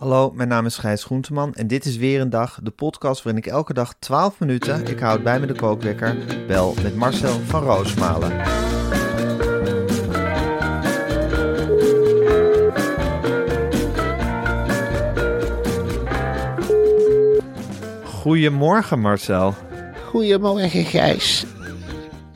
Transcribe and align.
Hallo, 0.00 0.30
mijn 0.34 0.48
naam 0.48 0.66
is 0.66 0.76
Gijs 0.76 1.04
Groenteman 1.04 1.54
en 1.54 1.66
dit 1.66 1.84
is 1.84 1.96
weer 1.96 2.20
een 2.20 2.30
dag, 2.30 2.58
de 2.62 2.70
podcast 2.70 3.22
waarin 3.22 3.42
ik 3.42 3.50
elke 3.50 3.72
dag 3.72 3.94
12 3.98 4.38
minuten, 4.40 4.86
ik 4.86 4.98
houd 4.98 5.22
bij 5.22 5.40
me 5.40 5.46
de 5.46 5.54
kookwekker, 5.54 6.16
bel 6.46 6.74
met 6.82 6.96
Marcel 6.96 7.40
van 7.40 7.62
Roosmalen. 7.62 8.32
Goedemorgen 18.04 19.00
Marcel. 19.00 19.54
Goedemorgen 20.06 20.84
Gijs. 20.84 21.46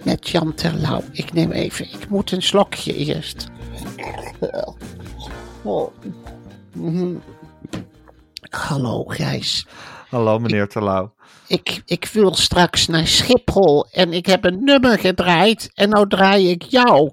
Met 0.03 0.29
Jan 0.29 0.55
Terlouw. 0.55 1.03
Ik 1.13 1.33
neem 1.33 1.51
even, 1.51 1.85
ik 1.85 2.09
moet 2.09 2.33
een 2.33 2.43
slokje 2.43 2.95
eerst. 2.95 3.49
Oh. 5.63 5.89
Mhm. 6.73 7.15
Hallo 8.55 9.05
Gijs. 9.05 9.67
Hallo 10.11 10.39
meneer 10.39 10.69
Terlouw. 10.69 11.15
Ik, 11.47 11.83
ik 11.85 12.09
wil 12.13 12.35
straks 12.35 12.87
naar 12.87 13.07
Schiphol 13.07 13.87
en 13.91 14.13
ik 14.13 14.27
heb 14.27 14.45
een 14.45 14.65
nummer 14.65 14.99
gedraaid 14.99 15.71
en 15.75 15.89
nou 15.89 16.09
draai 16.09 16.51
ik 16.51 16.63
jou. 16.63 17.11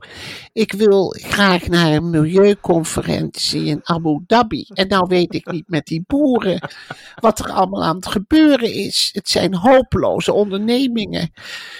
Ik 0.53 0.71
wil 0.71 1.15
graag 1.17 1.67
naar 1.67 1.91
een 1.91 2.09
milieuconferentie 2.09 3.65
in 3.65 3.79
Abu 3.83 4.23
Dhabi. 4.27 4.65
En 4.73 4.87
nou 4.87 5.05
weet 5.07 5.33
ik 5.33 5.51
niet 5.51 5.67
met 5.67 5.85
die 5.85 6.03
boeren 6.07 6.69
wat 7.15 7.39
er 7.39 7.51
allemaal 7.51 7.83
aan 7.83 7.95
het 7.95 8.07
gebeuren 8.07 8.73
is. 8.73 9.09
Het 9.13 9.29
zijn 9.29 9.55
hopeloze 9.55 10.33
ondernemingen. 10.33 11.33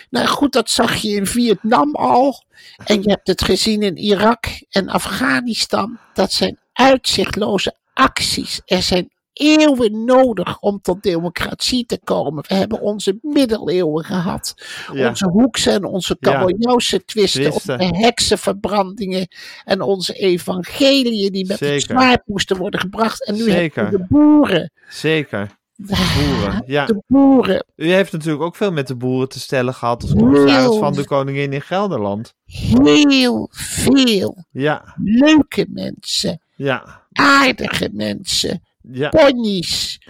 Nou 0.09 0.27
goed, 0.27 0.53
dat 0.53 0.69
zag 0.69 0.95
je 0.95 1.09
in 1.09 1.25
Vietnam 1.25 1.95
al. 1.95 2.43
En 2.85 3.01
je 3.01 3.09
hebt 3.09 3.27
het 3.27 3.43
gezien 3.43 3.81
in 3.81 3.97
Irak 3.97 4.45
en 4.69 4.89
Afghanistan. 4.89 5.97
Dat 6.13 6.31
zijn 6.31 6.59
uitzichtloze 6.73 7.75
acties. 7.93 8.61
Er 8.65 8.81
zijn 8.81 9.09
eeuwen 9.33 10.05
nodig 10.05 10.59
om 10.59 10.81
tot 10.81 11.03
democratie 11.03 11.85
te 11.85 11.99
komen. 12.03 12.43
We 12.47 12.55
hebben 12.55 12.81
onze 12.81 13.17
middeleeuwen 13.21 14.03
gehad. 14.03 14.53
Ja. 14.94 15.09
Onze 15.09 15.28
hoekse 15.29 15.72
en 15.72 15.85
onze 15.85 16.17
Ja. 16.19 16.31
kabeljauwse 16.31 17.06
twisten, 17.06 17.41
Twisten. 17.51 17.79
onze 17.79 17.95
heksenverbrandingen 17.97 19.28
en 19.63 19.81
onze 19.81 20.13
evangeliën 20.13 21.31
die 21.31 21.47
met 21.47 21.59
het 21.59 21.69
Zeker. 21.69 21.81
zwaard 21.81 22.22
moesten 22.25 22.57
worden 22.57 22.79
gebracht. 22.79 23.25
En 23.25 23.35
nu 23.35 23.41
Zeker. 23.41 23.81
hebben 23.83 24.00
we 24.01 24.07
de 24.07 24.13
boeren. 24.16 24.72
Zeker. 24.89 25.59
Boeren, 25.75 26.63
ja. 26.66 26.85
De 26.85 27.03
boeren. 27.07 27.66
U 27.75 27.91
heeft 27.91 28.11
natuurlijk 28.11 28.44
ook 28.44 28.56
veel 28.56 28.72
met 28.72 28.88
de 28.88 28.95
boeren 28.95 29.29
te 29.29 29.39
stellen 29.39 29.73
gehad 29.73 30.01
als 30.01 30.13
commissaris 30.13 30.77
van 30.77 30.94
de 30.94 31.06
koningin 31.06 31.53
in 31.53 31.61
Gelderland. 31.61 32.33
Heel 32.45 33.47
veel 33.51 34.45
Ja, 34.51 34.95
leuke 35.03 35.66
mensen, 35.69 36.41
ja, 36.56 37.01
aardige 37.11 37.89
mensen, 37.91 38.63
ja. 38.81 39.09
ponies, 39.09 40.02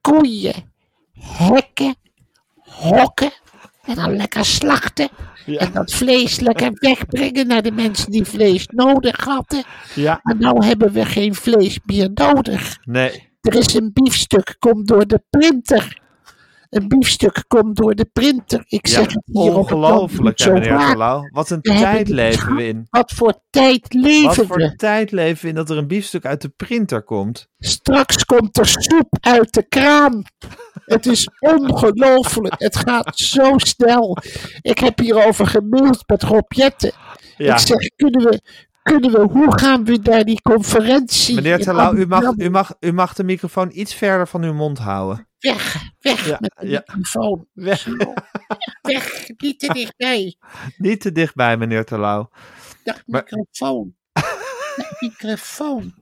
koeien, 0.00 0.72
hekken, 1.12 1.94
hokken. 2.62 3.30
En 3.84 3.94
dan 3.94 4.16
lekker 4.16 4.44
slachten. 4.44 5.08
Ja. 5.46 5.58
En 5.58 5.72
dat 5.72 5.92
vlees 5.92 6.40
lekker 6.40 6.70
wegbrengen 6.72 7.46
naar 7.46 7.62
de 7.62 7.70
mensen 7.72 8.10
die 8.10 8.24
vlees 8.24 8.66
nodig 8.66 9.24
hadden. 9.24 9.64
Ja, 9.94 10.20
Maar 10.22 10.36
nou 10.36 10.64
hebben 10.64 10.92
we 10.92 11.04
geen 11.04 11.34
vlees 11.34 11.78
meer 11.84 12.10
nodig. 12.14 12.76
nee. 12.84 13.34
Er 13.40 13.54
is 13.54 13.74
een 13.74 13.90
biefstuk, 13.92 14.56
komt 14.58 14.86
door 14.86 15.06
de 15.06 15.22
printer. 15.30 16.00
Een 16.70 16.88
biefstuk 16.88 17.44
komt 17.48 17.76
door 17.76 17.94
de 17.94 18.04
printer. 18.12 18.64
Ik 18.68 18.86
Ja, 18.86 18.92
zeg 18.92 19.12
het 19.12 19.22
hier 19.24 19.54
op 19.54 19.68
het 19.68 19.78
land 19.78 20.00
ongelooflijk, 20.00 20.38
hè, 20.38 20.52
meneer 20.52 20.68
vaak. 20.68 20.88
Terlouw. 20.88 21.28
Wat 21.30 21.50
een 21.50 21.58
We 21.62 21.70
tijd 21.70 22.08
leven 22.08 22.54
we 22.56 22.66
in. 22.66 22.86
Wat 22.90 23.12
voor 23.12 23.34
tijd 23.50 23.82
Wat 23.82 24.02
leven 24.02 24.46
voor 24.46 24.56
we? 24.56 24.76
tijd 24.76 25.10
leven 25.10 25.42
we 25.42 25.48
in 25.48 25.54
dat 25.54 25.70
er 25.70 25.76
een 25.76 25.86
biefstuk 25.86 26.24
uit 26.26 26.40
de 26.42 26.48
printer 26.48 27.02
komt. 27.02 27.48
Straks 27.58 28.24
komt 28.24 28.58
er 28.58 28.66
soep 28.66 29.16
uit 29.20 29.52
de 29.54 29.62
kraan. 29.68 30.22
Het 30.84 31.06
is 31.06 31.28
ongelooflijk. 31.38 32.54
Het 32.58 32.76
gaat 32.76 33.18
zo 33.18 33.52
snel. 33.56 34.16
Ik 34.60 34.78
heb 34.78 34.98
hierover 34.98 35.46
gemaild 35.46 36.02
met 36.06 36.22
Rob 36.22 36.52
Jetten. 36.52 36.92
Ja, 37.36 37.52
Ik 37.52 37.58
zeg, 37.60 37.78
kunnen 37.96 38.22
we, 38.22 38.40
kunnen 38.92 39.10
we, 39.12 39.18
hoe 39.32 39.58
gaan 39.58 39.84
we 39.84 39.98
naar 40.02 40.24
die 40.24 40.42
conferentie? 40.42 41.34
meneer 41.34 41.58
Terlouw, 41.58 41.94
u 41.94 42.06
mag, 42.06 42.22
u, 42.36 42.50
mag, 42.50 42.74
u 42.80 42.92
mag 42.92 43.14
de 43.14 43.24
microfoon 43.24 43.70
iets 43.72 43.94
verder 43.94 44.28
van 44.28 44.42
uw 44.42 44.52
mond 44.54 44.78
houden. 44.78 45.28
Weg, 45.38 45.76
weg 46.00 46.26
Ja, 46.26 46.36
met 46.40 46.54
de 46.60 46.68
ja. 46.68 46.82
microfoon. 46.86 47.46
Weg. 47.52 47.86
Weg, 48.82 49.28
niet 49.36 49.58
te 49.58 49.72
dichtbij. 49.72 50.36
Niet 50.76 51.00
te 51.00 51.12
dichtbij, 51.12 51.56
meneer 51.56 51.84
Terlouw. 51.84 52.30
Dat 52.84 53.02
Maar- 53.06 53.22
microfoon. 53.30 53.94
Dat 54.76 54.96
microfoon. 55.00 55.94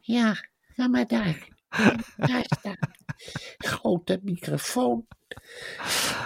Ja, 0.00 0.34
ga 0.76 0.88
maar 0.88 1.06
daar. 1.06 1.48
Daar 2.16 2.44
staat. 2.58 2.78
Grote 3.58 4.20
microfoon. 4.22 5.06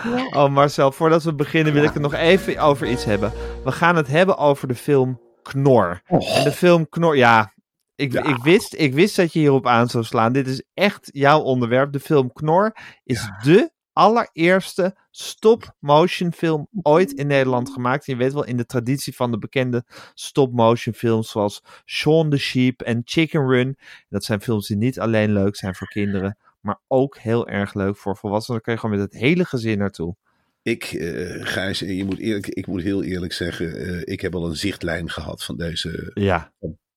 Ja, 0.05 0.27
Oh 0.43 0.49
Marcel, 0.53 0.93
voordat 0.93 1.23
we 1.23 1.35
beginnen 1.35 1.73
wil 1.73 1.83
ik 1.83 1.93
het 1.93 2.03
nog 2.03 2.15
even 2.15 2.59
over 2.59 2.91
iets 2.91 3.05
hebben. 3.05 3.33
We 3.65 3.73
gaan 3.73 3.97
het 3.97 4.07
hebben 4.07 4.37
over 4.39 4.69
de 4.69 4.75
film 4.75 5.21
Knor. 5.43 6.03
En 6.07 6.45
de 6.45 6.53
film 6.53 6.89
Knor, 6.89 7.17
ja, 7.17 7.53
ik, 7.95 8.15
ik, 8.15 8.43
wist, 8.43 8.75
ik 8.75 8.95
wist 8.95 9.17
dat 9.17 9.33
je 9.33 9.39
hierop 9.39 9.67
aan 9.67 9.89
zou 9.89 10.05
slaan. 10.05 10.33
Dit 10.33 10.47
is 10.47 10.63
echt 10.75 11.09
jouw 11.13 11.41
onderwerp. 11.41 11.93
De 11.93 12.01
film 12.01 12.33
Knor 12.33 12.77
is 13.05 13.31
de 13.43 13.71
allereerste 13.93 14.97
stop-motion 15.11 16.33
film 16.33 16.69
ooit 16.83 17.13
in 17.13 17.27
Nederland 17.27 17.71
gemaakt. 17.71 18.07
Je 18.07 18.17
weet 18.17 18.33
wel, 18.33 18.45
in 18.45 18.57
de 18.57 18.67
traditie 18.67 19.17
van 19.17 19.31
de 19.31 19.39
bekende 19.39 19.85
stop-motion 20.15 20.95
films 20.95 21.31
zoals 21.31 21.63
Shaun 21.87 22.31
the 22.31 22.39
Sheep 22.39 22.83
en 22.83 23.03
Chicken 23.05 23.49
Run. 23.49 23.79
Dat 24.09 24.25
zijn 24.25 24.41
films 24.41 24.67
die 24.67 24.77
niet 24.77 25.01
alleen 25.01 25.33
leuk 25.33 25.57
zijn 25.57 25.75
voor 25.75 25.89
kinderen, 25.89 26.39
maar 26.61 26.81
ook 26.89 27.19
heel 27.19 27.49
erg 27.49 27.75
leuk 27.75 27.97
voor 27.97 28.17
volwassenen. 28.17 28.57
Daar 28.57 28.65
kun 28.65 28.73
je 28.73 28.79
gewoon 28.79 29.01
met 29.01 29.13
het 29.13 29.23
hele 29.23 29.45
gezin 29.45 29.79
naartoe. 29.79 30.17
Ik, 30.63 30.85
eh 30.85 31.47
Gijs, 31.47 31.79
je 31.79 32.05
moet 32.05 32.19
eerlijk, 32.19 32.47
ik 32.47 32.67
moet 32.67 32.83
heel 32.83 33.03
eerlijk 33.03 33.33
zeggen, 33.33 33.77
eh, 33.77 34.01
ik 34.05 34.21
heb 34.21 34.35
al 34.35 34.47
een 34.47 34.57
zichtlijn 34.57 35.11
gehad 35.11 35.45
van 35.45 35.57
deze 35.57 36.11
Ja, 36.15 36.53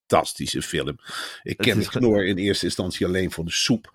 fantastische 0.08 0.62
film. 0.62 0.96
Ik 1.44 1.58
ken 1.58 1.80
de 1.80 1.90
knor 1.90 2.26
in 2.26 2.38
eerste 2.38 2.66
instantie 2.66 3.06
alleen 3.06 3.32
voor 3.32 3.46
de 3.46 3.52
soep. 3.52 3.94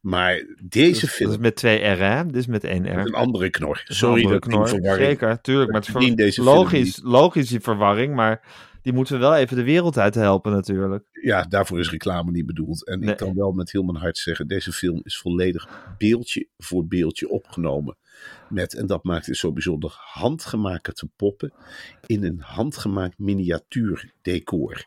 Maar 0.00 0.42
deze 0.62 1.08
film, 1.08 1.30
is 1.30 1.38
met 1.38 1.56
twee 1.56 1.78
R, 1.78 1.98
hè? 1.98 2.26
Dit 2.26 2.36
is 2.36 2.46
met 2.46 2.64
één 2.64 2.86
R. 2.86 2.98
een 2.98 3.14
andere 3.14 3.50
knor. 3.50 3.82
Sorry 3.84 4.22
andere 4.22 4.40
dat 4.40 4.52
in 4.52 4.66
verwarring. 4.66 5.08
Zeker, 5.08 5.40
tuurlijk. 5.40 5.70
Maar 5.70 5.80
het 5.80 6.18
is 6.18 6.36
logisch, 6.36 7.00
logisch 7.02 7.48
die 7.48 7.60
verwarring, 7.60 8.14
maar 8.14 8.42
die 8.82 8.92
moeten 8.92 9.14
we 9.14 9.20
wel 9.20 9.36
even 9.36 9.56
de 9.56 9.62
wereld 9.62 9.98
uit 9.98 10.14
helpen 10.14 10.52
natuurlijk. 10.52 11.04
Ja, 11.22 11.42
daarvoor 11.42 11.78
is 11.78 11.90
reclame 11.90 12.30
niet 12.30 12.46
bedoeld. 12.46 12.86
En 12.86 13.00
Nee. 13.00 13.10
ik 13.10 13.16
kan 13.16 13.34
wel 13.34 13.52
met 13.52 13.72
heel 13.72 13.82
mijn 13.82 13.98
hart 13.98 14.18
zeggen, 14.18 14.48
deze 14.48 14.72
film 14.72 15.00
is 15.04 15.18
volledig 15.18 15.68
beeldje 15.98 16.48
voor 16.58 16.86
beeldje 16.86 17.28
opgenomen. 17.28 17.96
Met, 18.48 18.74
en 18.74 18.86
dat 18.86 19.04
maakt 19.04 19.26
het 19.26 19.36
zo 19.36 19.52
bijzonder, 19.52 19.94
handgemaakte 19.96 21.08
poppen 21.16 21.52
in 22.06 22.24
een 22.24 22.40
handgemaakt 22.40 23.18
miniatuurdecor. 23.18 24.84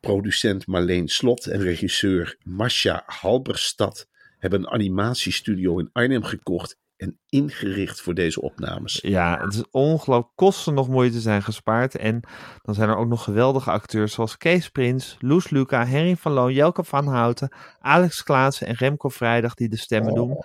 Producent 0.00 0.66
Marleen 0.66 1.08
Slot 1.08 1.46
en 1.46 1.60
regisseur 1.60 2.36
Masha 2.42 3.02
Halberstad 3.06 4.08
hebben 4.38 4.60
een 4.60 4.68
animatiestudio 4.68 5.78
in 5.78 5.90
Arnhem 5.92 6.22
gekocht 6.22 6.78
en 6.96 7.18
ingericht 7.28 8.00
voor 8.00 8.14
deze 8.14 8.40
opnames. 8.40 8.98
Ja, 9.02 9.40
het 9.44 9.54
is 9.54 9.64
ongelooflijk. 9.70 10.34
Kosten 10.34 10.74
nog 10.74 10.88
moeite 10.88 11.20
zijn 11.20 11.42
gespaard. 11.42 11.96
En 11.96 12.20
dan 12.62 12.74
zijn 12.74 12.88
er 12.88 12.96
ook 12.96 13.08
nog 13.08 13.24
geweldige 13.24 13.70
acteurs 13.70 14.12
zoals 14.12 14.36
Kees 14.36 14.68
Prins, 14.68 15.16
Loes 15.18 15.50
Luca, 15.50 15.86
Henry 15.86 16.16
van 16.16 16.32
Loon, 16.32 16.52
Jelke 16.52 16.84
van 16.84 17.06
Houten, 17.06 17.52
Alex 17.78 18.22
Klaassen 18.22 18.66
en 18.66 18.74
Remco 18.74 19.08
Vrijdag 19.08 19.54
die 19.54 19.68
de 19.68 19.76
stemmen 19.76 20.14
doen. 20.14 20.36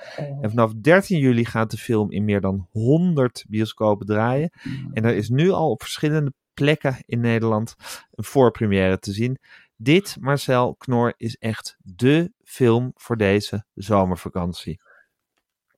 En 0.42 0.50
vanaf 0.50 0.74
13 0.74 1.20
juli 1.20 1.46
gaat 1.46 1.72
de 1.72 1.78
film 1.78 2.12
in 2.12 2.26
meer 2.26 2.42
dan 2.42 2.68
100 2.72 3.46
bioscopen 3.48 4.06
draaien. 4.06 4.52
En 4.94 5.06
er 5.06 5.16
is 5.16 5.30
nu 5.30 5.50
al 5.50 5.70
op 5.70 5.82
verschillende 5.82 6.34
plekken 6.54 6.98
in 7.06 7.20
Nederland 7.20 7.76
een 8.12 8.24
voorpremière 8.24 9.00
te 9.00 9.12
zien. 9.12 9.40
Dit, 9.76 10.18
Marcel 10.20 10.76
Knor, 10.76 11.14
is 11.18 11.36
echt 11.36 11.78
dé 11.84 12.30
film 12.44 12.92
voor 12.96 13.18
deze 13.18 13.66
zomervakantie. 13.74 14.82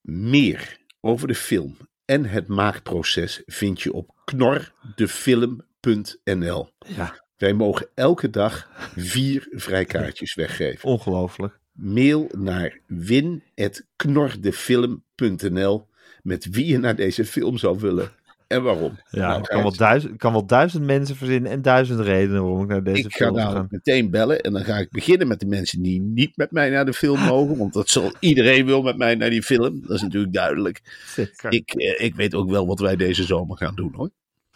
Meer 0.07 0.77
over 1.01 1.27
de 1.27 1.35
film 1.35 1.77
en 2.05 2.25
het 2.25 2.47
maakproces 2.47 3.41
vind 3.45 3.81
je 3.81 3.93
op 3.93 4.11
knordefilm.nl. 4.25 6.69
Ja, 6.87 7.23
Wij 7.37 7.53
mogen 7.53 7.87
elke 7.93 8.29
dag 8.29 8.69
vier 8.95 9.47
vrijkaartjes 9.51 10.33
weggeven. 10.43 10.89
ongelooflijk. 10.89 11.59
Mail 11.71 12.29
naar 12.37 12.79
win.knordefilm.nl 12.87 15.87
met 16.21 16.45
wie 16.49 16.65
je 16.65 16.77
naar 16.77 16.95
deze 16.95 17.25
film 17.25 17.57
zou 17.57 17.79
willen 17.79 18.11
en 18.47 18.63
waarom. 18.63 18.99
Ja, 19.09 19.27
Nou, 19.27 19.39
ik 19.39 19.45
kan 19.45 19.61
wel, 19.61 19.75
duizend, 19.75 20.13
ik 20.13 20.19
kan 20.19 20.31
wel 20.31 20.45
duizend 20.45 20.83
mensen 20.83 21.15
verzinnen 21.15 21.51
en 21.51 21.61
duizend 21.61 21.99
redenen 21.99 22.41
waarom 22.41 22.61
ik 22.61 22.67
naar 22.67 22.83
deze 22.83 23.07
ik 23.07 23.15
ga 23.15 23.25
film 23.25 23.35
nou 23.37 23.53
ga. 23.55 23.65
meteen 23.69 24.09
bellen 24.09 24.41
en 24.41 24.53
dan 24.53 24.63
ga 24.63 24.77
ik 24.77 24.91
beginnen 24.91 25.27
met 25.27 25.39
de 25.39 25.45
mensen 25.45 25.81
die 25.81 26.01
niet 26.01 26.37
met 26.37 26.51
mij 26.51 26.69
naar 26.69 26.85
de 26.85 26.93
film 26.93 27.19
mogen. 27.19 27.57
Want 27.57 27.73
dat 27.73 27.89
zal 27.89 28.13
iedereen 28.19 28.65
wil 28.65 28.81
met 28.81 28.97
mij 28.97 29.15
naar 29.15 29.29
die 29.29 29.43
film. 29.43 29.81
Dat 29.81 29.95
is 29.95 30.01
natuurlijk 30.01 30.33
duidelijk. 30.33 30.81
Zeker. 31.05 31.51
Ik, 31.51 31.73
eh, 31.73 32.05
ik 32.05 32.15
weet 32.15 32.35
ook 32.35 32.49
wel 32.49 32.67
wat 32.67 32.79
wij 32.79 32.95
deze 32.95 33.23
zomer 33.23 33.57
gaan 33.57 33.75
doen 33.75 33.93
hoor. 33.95 34.09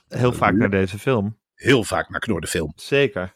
Heel 0.07 0.33
vaak 0.33 0.53
naar 0.53 0.69
deze 0.69 0.99
film. 0.99 1.37
Heel 1.55 1.83
vaak 1.83 2.09
naar 2.09 2.19
Knordefilm. 2.19 2.73
Zeker. 2.95 3.35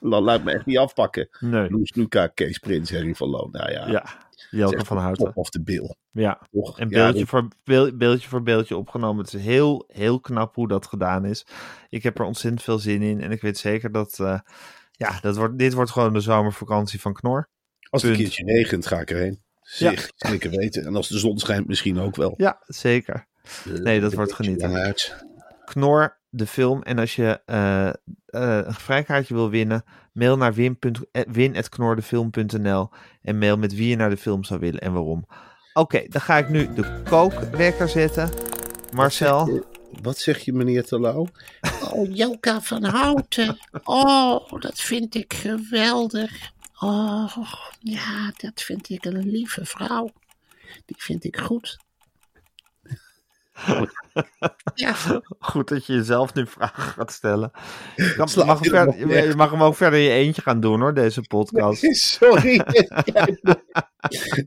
Dan 0.00 0.22
laat 0.22 0.44
me 0.44 0.52
echt 0.52 0.66
niet 0.66 0.78
afpakken. 0.78 1.28
Nee. 1.40 1.70
Loes 1.70 1.94
Luca, 1.94 2.26
Kees 2.26 2.58
Prins, 2.58 2.92
Harry 2.92 3.14
van 3.14 3.28
Loon. 3.28 3.48
Nou 3.52 3.70
ja, 3.70 3.88
Ja, 3.88 4.04
Jelke 4.50 4.84
van 4.84 4.96
Houten. 4.98 5.36
of 5.36 5.48
de 5.50 5.62
bil. 5.62 5.96
Ja, 6.10 6.40
en 6.76 6.88
Ja, 6.88 7.04
beeldje, 7.04 7.26
voor, 7.26 7.48
beel- 7.64 7.96
beeldje 7.96 8.28
voor 8.28 8.42
beeldje 8.42 8.76
opgenomen. 8.76 9.24
Het 9.24 9.34
is 9.34 9.42
heel, 9.44 9.84
heel 9.92 10.20
knap 10.20 10.54
hoe 10.54 10.68
dat 10.68 10.86
gedaan 10.86 11.24
is. 11.24 11.46
Ik 11.88 12.02
heb 12.02 12.18
er 12.18 12.24
ontzettend 12.24 12.62
veel 12.62 12.78
zin 12.78 13.02
in. 13.02 13.20
En 13.20 13.30
ik 13.30 13.40
weet 13.40 13.58
zeker 13.58 13.92
dat, 13.92 14.18
eh, 14.20 14.38
ja, 14.92 15.18
dat 15.20 15.36
wordt, 15.36 15.58
dit 15.58 15.72
wordt 15.72 15.90
gewoon 15.90 16.12
de 16.12 16.20
zomervakantie 16.20 17.00
van 17.00 17.12
Knor. 17.12 17.48
Als 17.90 18.02
het 18.02 18.10
een 18.10 18.16
keertje 18.16 18.44
regent, 18.44 18.86
ga 18.86 19.00
ik 19.00 19.10
erheen. 19.10 19.42
Zeg, 19.62 20.10
zeker 20.16 20.50
weten. 20.50 20.84
En 20.86 20.96
als 20.96 21.08
de 21.08 21.18
zon 21.18 21.38
schijnt, 21.38 21.66
misschien 21.66 21.98
ook 21.98 22.16
wel. 22.16 22.34
Ja, 22.36 22.62
zeker. 22.66 23.26
Nee, 23.64 24.00
dat 24.00 24.14
wordt 24.14 24.32
genieten. 24.32 24.94
Knor, 25.64 26.18
de 26.28 26.46
film. 26.46 26.82
En 26.82 26.98
als 26.98 27.16
je 27.16 27.40
eh, 27.46 27.86
eh, 27.88 27.94
een 28.66 28.74
vrijkaartje 28.74 29.34
wil 29.34 29.50
winnen, 29.50 29.84
mail 30.14 30.36
naar 30.36 30.54
win 30.54 30.78
punt- 30.78 31.00
eh, 31.12 31.22
win.knordefilm.nl 31.28 32.88
en 33.22 33.38
mail 33.38 33.56
met 33.56 33.74
wie 33.74 33.88
je 33.88 33.96
naar 33.96 34.10
de 34.10 34.16
film 34.16 34.44
zou 34.44 34.60
willen 34.60 34.80
en 34.80 34.92
waarom. 34.92 35.26
Oké, 35.72 36.04
dan 36.08 36.20
ga 36.20 36.38
ik 36.38 36.48
nu 36.48 36.74
de 36.74 37.02
kookwekker 37.04 37.88
zetten. 37.88 38.30
Marcel, 38.92 39.64
Wat 40.02 40.18
zeg 40.18 40.38
je, 40.44 40.52
meneer 40.52 40.84
Terlouw? 40.84 41.26
Oh, 41.92 42.14
Jelka 42.14 42.60
van 42.60 42.84
Houten. 42.84 43.58
Oh, 43.84 44.52
dat 44.58 44.80
vind 44.80 45.14
ik 45.14 45.34
geweldig. 45.34 46.52
Oh, 46.80 47.36
ja, 47.80 48.32
dat 48.36 48.62
vind 48.62 48.88
ik 48.88 49.04
een 49.04 49.30
lieve 49.30 49.64
vrouw. 49.64 50.10
Die 50.84 50.96
vind 50.98 51.24
ik 51.24 51.36
goed. 51.38 51.78
Ja, 54.74 54.94
goed 55.38 55.68
dat 55.68 55.86
je 55.86 55.92
jezelf 55.92 56.34
nu 56.34 56.46
vragen 56.46 56.82
gaat 56.82 57.12
stellen. 57.12 57.50
Je, 57.96 58.22
Slaat 58.24 58.46
mag 58.46 58.60
hem 58.60 58.72
helemaal 58.72 58.92
verder- 58.92 59.06
nergens. 59.06 59.30
je 59.30 59.36
mag 59.36 59.50
hem 59.50 59.62
ook 59.62 59.74
verder 59.74 59.98
in 59.98 60.04
je 60.04 60.10
eentje 60.10 60.42
gaan 60.42 60.60
doen 60.60 60.80
hoor, 60.80 60.94
deze 60.94 61.20
podcast. 61.20 61.96
Sorry. 61.96 62.56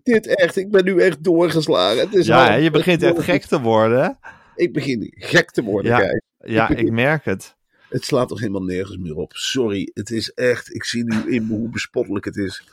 Dit 0.03 0.27
echt, 0.27 0.55
ik 0.55 0.71
ben 0.71 0.83
nu 0.85 1.01
echt 1.01 1.23
doorgeslagen. 1.23 1.99
Het 1.99 2.13
is 2.15 2.25
Ja, 2.25 2.53
je 2.53 2.71
begint 2.71 3.03
echt 3.03 3.23
gek 3.23 3.45
te 3.45 3.59
worden. 3.61 4.19
Ik 4.55 4.73
begin 4.73 5.13
gek 5.17 5.51
te 5.51 5.61
worden, 5.63 5.91
Ja. 5.91 5.97
Gijs. 5.97 6.21
Ja, 6.37 6.69
ik 6.69 6.91
merk 6.91 7.25
het. 7.25 7.55
Het 7.89 8.05
slaat 8.05 8.27
toch 8.27 8.39
helemaal 8.39 8.63
nergens 8.63 8.97
meer 8.97 9.15
op. 9.15 9.31
Sorry, 9.35 9.91
het 9.93 10.09
is 10.11 10.29
echt, 10.33 10.73
ik 10.75 10.83
zie 10.83 11.03
nu 11.03 11.33
in 11.35 11.47
hoe 11.49 11.69
bespottelijk 11.69 12.25
het 12.25 12.35
is. 12.37 12.63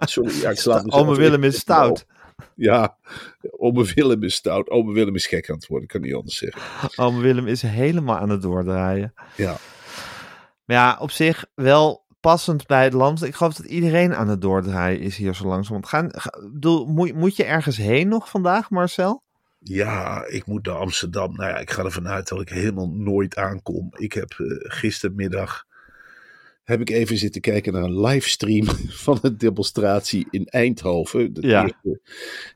Sorry, 0.00 0.40
ja, 0.40 0.50
ik 0.50 0.58
sla 0.58 0.82
mezelf 0.82 1.02
Ome 1.02 1.16
Willem 1.16 1.44
is 1.44 1.58
stout. 1.58 2.06
Ja, 2.54 2.96
ome 3.50 3.84
Willem 3.94 4.22
is 4.22 4.34
stout. 4.34 4.70
Ome 4.70 4.92
Willem 4.92 5.14
is 5.14 5.26
gek 5.26 5.50
aan 5.50 5.56
het 5.56 5.66
worden, 5.66 5.88
kan 5.88 6.00
niet 6.00 6.14
anders 6.14 6.36
zeggen. 6.36 6.62
Ome 7.04 7.20
Willem 7.20 7.46
is 7.46 7.62
helemaal 7.62 8.16
aan 8.18 8.28
het 8.28 8.42
doordraaien. 8.42 9.14
Ja, 9.36 9.56
Maar 10.64 10.76
ja, 10.76 10.96
op 11.00 11.10
zich 11.10 11.44
wel 11.54 12.04
passend 12.20 12.66
bij 12.66 12.84
het 12.84 12.92
land. 12.92 13.22
Ik 13.24 13.34
geloof 13.34 13.54
dat 13.54 13.66
iedereen 13.66 14.14
aan 14.14 14.28
het 14.28 14.40
doordraaien 14.40 15.00
is 15.00 15.16
hier 15.16 15.34
zo 15.34 15.46
langzaam. 15.46 15.84
Gaan, 15.84 16.08
ga- 16.12 16.38
bedoel, 16.52 16.86
moet, 16.86 17.14
moet 17.14 17.36
je 17.36 17.44
ergens 17.44 17.76
heen 17.76 18.08
nog 18.08 18.28
vandaag, 18.30 18.70
Marcel? 18.70 19.22
ja, 19.62 20.24
ik 20.26 20.46
moet 20.46 20.66
naar 20.66 20.74
Amsterdam. 20.76 21.36
Nou 21.36 21.50
ja, 21.50 21.58
ik 21.58 21.70
ga 21.70 21.84
ervan 21.84 22.08
uit 22.08 22.28
dat 22.28 22.40
ik 22.40 22.48
helemaal 22.48 22.88
nooit 22.90 23.36
aankom. 23.36 23.88
Ik 23.96 24.12
heb 24.12 24.30
eh, 24.30 24.46
gistermiddag 24.58 25.64
heb 26.70 26.80
ik 26.80 26.90
even 26.90 27.16
zitten 27.16 27.40
kijken 27.40 27.72
naar 27.72 27.82
een 27.82 28.00
livestream 28.00 28.66
van 29.06 29.18
een 29.22 29.38
demonstratie 29.38 30.26
in 30.30 30.46
Eindhoven. 30.46 31.30
Ja. 31.40 31.62
eerste- 31.62 32.00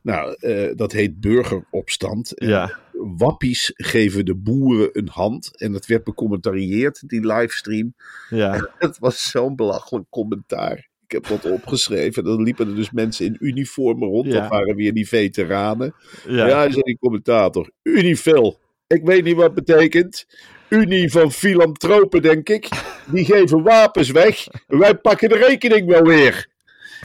nou, 0.01 0.35
eh, 0.39 0.75
dat 0.75 0.91
heet 0.91 1.19
burgeropstand. 1.19 2.31
Ja. 2.35 2.79
Wappies 2.91 3.71
geven 3.75 4.25
de 4.25 4.35
boeren 4.35 4.89
een 4.91 5.09
hand. 5.11 5.57
En 5.59 5.71
dat 5.71 5.85
werd 5.85 6.03
becommentarieerd, 6.03 7.03
die 7.09 7.25
livestream. 7.25 7.93
Ja, 8.29 8.69
Het 8.77 8.99
was 8.99 9.29
zo'n 9.29 9.55
belachelijk 9.55 10.05
commentaar. 10.09 10.89
Ik 11.07 11.11
heb 11.11 11.27
dat 11.27 11.51
opgeschreven. 11.51 12.23
Dan 12.23 12.43
liepen 12.43 12.67
er 12.67 12.75
dus 12.75 12.91
mensen 12.91 13.25
in 13.25 13.37
uniformen 13.39 14.07
rond. 14.07 14.25
Ja. 14.25 14.39
Dat 14.39 14.49
waren 14.49 14.75
weer 14.75 14.93
die 14.93 15.07
veteranen. 15.07 15.95
Ja, 16.27 16.47
ja. 16.47 16.69
zei 16.71 16.81
die 16.83 16.97
commentator. 16.97 17.71
Unifil. 17.83 18.59
Ik 18.87 19.03
weet 19.03 19.23
niet 19.23 19.35
wat 19.35 19.55
het 19.55 19.65
betekent. 19.65 20.25
Unie 20.69 21.11
van 21.11 21.31
filantropen, 21.31 22.21
denk 22.21 22.49
ik. 22.49 22.69
Die 23.05 23.25
geven 23.25 23.63
wapens 23.63 24.11
weg. 24.11 24.47
Wij 24.67 24.95
pakken 24.95 25.29
de 25.29 25.37
rekening 25.37 25.87
wel 25.87 26.03
weer. 26.03 26.47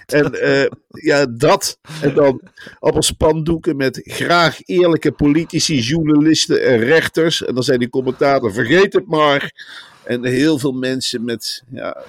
En 0.06 0.32
eh, 0.40 0.70
ja, 0.88 1.26
dat. 1.26 1.78
En 2.02 2.14
dan 2.14 2.40
allemaal 2.78 3.02
spandoeken 3.02 3.76
met 3.76 4.00
graag 4.02 4.58
eerlijke 4.64 5.12
politici, 5.12 5.78
journalisten 5.80 6.64
en 6.64 6.78
rechters. 6.78 7.44
En 7.44 7.54
dan 7.54 7.62
zei 7.62 7.78
die 7.78 7.90
commentator, 7.90 8.52
vergeet 8.52 8.92
het 8.92 9.06
maar. 9.06 9.52
En 10.04 10.24
heel 10.24 10.58
veel 10.58 10.72
mensen 10.72 11.24
met 11.24 11.62
ja, 11.70 12.04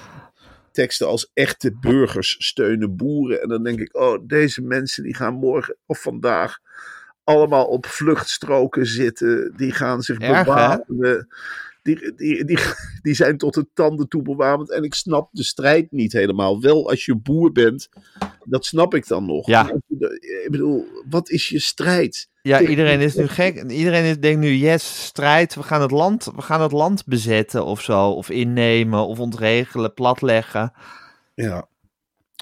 teksten 0.71 1.07
als 1.07 1.30
echte 1.33 1.71
burgers 1.81 2.35
steunen 2.40 2.95
boeren. 2.95 3.42
En 3.42 3.49
dan 3.49 3.64
denk 3.64 3.80
ik, 3.80 3.97
oh, 3.97 4.19
deze 4.28 4.61
mensen 4.61 5.04
die 5.04 5.16
gaan 5.16 5.33
morgen 5.33 5.76
of 5.85 6.02
vandaag 6.02 6.59
allemaal 7.35 7.66
op 7.66 7.85
vluchtstroken 7.85 8.85
zitten. 8.85 9.54
Die 9.56 9.71
gaan 9.71 10.02
zich 10.02 10.18
Erg, 10.18 10.44
bewapenen. 10.44 11.28
Die, 11.81 12.14
die, 12.16 12.45
die, 12.45 12.57
die 13.02 13.14
zijn 13.14 13.38
tot 13.38 13.54
de 13.54 13.68
tanden 13.73 14.07
toe 14.07 14.21
bewapend. 14.21 14.71
En 14.71 14.83
ik 14.83 14.94
snap 14.94 15.30
de 15.31 15.44
strijd 15.44 15.92
niet 15.92 16.14
helemaal. 16.14 16.61
Wel 16.61 16.90
als 16.90 17.06
je 17.06 17.16
boer 17.16 17.52
bent, 17.52 17.90
dat 18.44 18.66
snap 18.66 18.95
ik 18.95 19.07
dan 19.07 19.26
nog. 19.26 19.47
Ja. 19.47 19.69
Ik 20.44 20.47
bedoel, 20.52 20.85
wat 21.09 21.30
is 21.30 21.50
je 21.50 21.59
strijd? 21.59 22.30
ja, 22.42 22.61
iedereen 22.61 23.00
is 23.00 23.16
nu 23.16 23.28
gek. 23.28 23.64
Iedereen 23.71 24.04
is, 24.04 24.19
denkt 24.19 24.40
nu, 24.40 24.56
yes, 24.56 25.06
strijd. 25.06 25.56
We 25.56 25.64
gaan, 25.64 25.81
het 25.81 25.92
land, 25.92 26.31
we 26.35 26.42
gaan 26.42 26.61
het 26.61 26.71
land 26.71 27.06
bezetten 27.06 27.66
of 27.66 27.81
zo. 27.81 28.09
Of 28.09 28.30
innemen, 28.30 29.06
of 29.06 29.19
ontregelen, 29.19 29.94
platleggen. 29.94 30.73
Ja, 31.33 31.68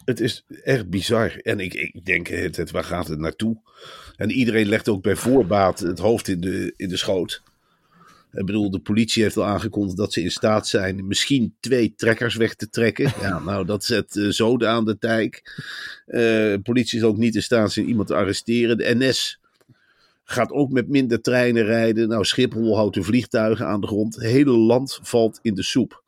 het 0.10 0.20
is 0.20 0.46
echt 0.64 0.90
bizar. 0.90 1.36
En 1.36 1.60
ik, 1.60 1.74
ik 1.74 2.06
denk, 2.06 2.28
het, 2.28 2.56
het, 2.56 2.72
waar 2.72 2.84
gaat 2.84 3.08
het 3.08 3.20
naartoe? 3.20 3.58
En 4.16 4.32
iedereen 4.32 4.68
legt 4.68 4.90
ook 4.90 5.02
bij 5.02 5.16
voorbaat 5.16 5.80
het 5.80 6.00
hoofd 6.00 6.28
in 6.28 6.42
de, 6.42 6.74
in 6.76 6.90
de 6.90 6.98
schoot. 6.98 7.42
Ik 8.34 8.46
bedoel, 8.46 8.72
de 8.72 8.80
politie 8.80 9.24
heeft 9.24 9.38
al 9.38 9.46
aangekondigd 9.46 9.98
dat 9.98 10.14
ze 10.14 10.22
in 10.22 10.32
staat 10.32 10.68
zijn 10.68 11.08
misschien 11.08 11.56
twee 11.60 11.94
trekkers 11.96 12.36
weg 12.36 12.56
te 12.56 12.70
trekken. 12.70 13.12
Ja, 13.22 13.40
nou, 13.40 13.66
dat 13.66 13.84
zet 13.84 14.16
eh, 14.16 14.28
zoden 14.28 14.70
aan 14.70 14.86
de 14.86 14.98
tijk. 14.98 15.62
Eh, 16.06 16.22
de 16.22 16.60
politie 16.64 16.98
is 16.98 17.06
ook 17.06 17.18
niet 17.18 17.36
in 17.36 17.44
staat 17.44 17.72
zijn 17.72 17.88
iemand 17.88 18.08
te 18.08 18.16
arresteren. 18.16 18.78
De 18.78 18.96
NS 18.96 19.40
gaat 20.24 20.52
ook 20.52 20.72
met 20.72 20.88
minder 20.88 21.22
treinen 21.22 21.64
rijden. 21.64 22.08
Nou, 22.08 22.26
Schiphol 22.26 22.76
houdt 22.76 22.96
de 22.96 23.04
vliegtuigen 23.04 23.68
aan 23.68 23.82
de 23.82 23.88
grond. 23.88 24.16
Het 24.16 24.24
hele 24.24 24.52
land 24.52 25.00
valt 25.02 25.40
in 25.42 25.56
de 25.56 25.64
soep. 25.64 26.04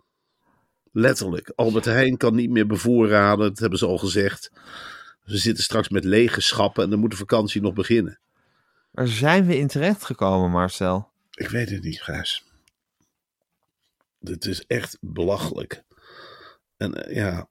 Letterlijk. 0.91 1.51
Albert 1.55 1.85
Heijn 1.85 2.17
kan 2.17 2.35
niet 2.35 2.49
meer 2.49 2.67
bevoorraden, 2.67 3.47
dat 3.47 3.59
hebben 3.59 3.79
ze 3.79 3.85
al 3.85 3.97
gezegd. 3.97 4.51
Ze 5.25 5.37
zitten 5.37 5.63
straks 5.63 5.89
met 5.89 6.03
lege 6.03 6.41
schappen 6.41 6.83
en 6.83 6.89
dan 6.89 6.99
moet 6.99 7.11
de 7.11 7.17
vakantie 7.17 7.61
nog 7.61 7.73
beginnen. 7.73 8.19
Waar 8.91 9.07
zijn 9.07 9.45
we 9.45 9.57
in 9.57 9.67
terecht 9.67 10.03
gekomen, 10.03 10.51
Marcel? 10.51 11.09
Ik 11.31 11.49
weet 11.49 11.69
het 11.69 11.83
niet, 11.83 12.01
Gijs. 12.01 12.45
Dit 14.19 14.45
is 14.45 14.65
echt 14.67 14.97
belachelijk. 15.01 15.83
En 16.77 17.05
eh, 17.05 17.15
ja, 17.15 17.47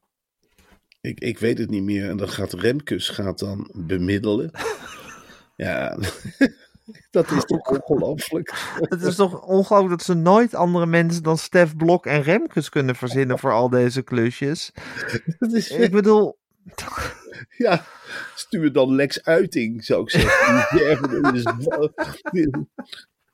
ik, 1.01 1.19
ik 1.19 1.39
weet 1.39 1.57
het 1.57 1.69
niet 1.69 1.83
meer. 1.83 2.09
En 2.09 2.17
dan 2.17 2.29
gaat 2.29 2.53
Remkes 2.53 3.09
gaat 3.09 3.39
dan 3.39 3.71
bemiddelen. 3.73 4.51
Ja, 5.55 5.97
dat 7.11 7.31
is 7.31 7.45
toch 7.45 7.69
ongelooflijk. 7.69 8.53
Het 8.89 9.01
is 9.01 9.15
toch 9.15 9.41
ongelooflijk 9.41 9.97
dat 9.97 10.03
ze 10.03 10.13
nooit 10.13 10.55
andere 10.55 10.85
mensen 10.85 11.23
dan 11.23 11.37
Stef 11.37 11.75
Blok 11.75 12.05
en 12.05 12.21
Remkes 12.21 12.69
kunnen 12.69 12.95
verzinnen 12.95 13.39
voor 13.39 13.51
al 13.51 13.69
deze 13.69 14.01
klusjes. 14.01 14.71
Dat 15.39 15.53
is, 15.53 15.69
Ik 15.69 15.91
bedoel, 15.91 16.39
ja, 17.57 17.85
stuur 18.35 18.73
dan 18.73 18.95
Lex 18.95 19.23
Uiting, 19.23 19.85
zou 19.85 20.01
ik 20.01 20.09
zeggen. 20.09 20.69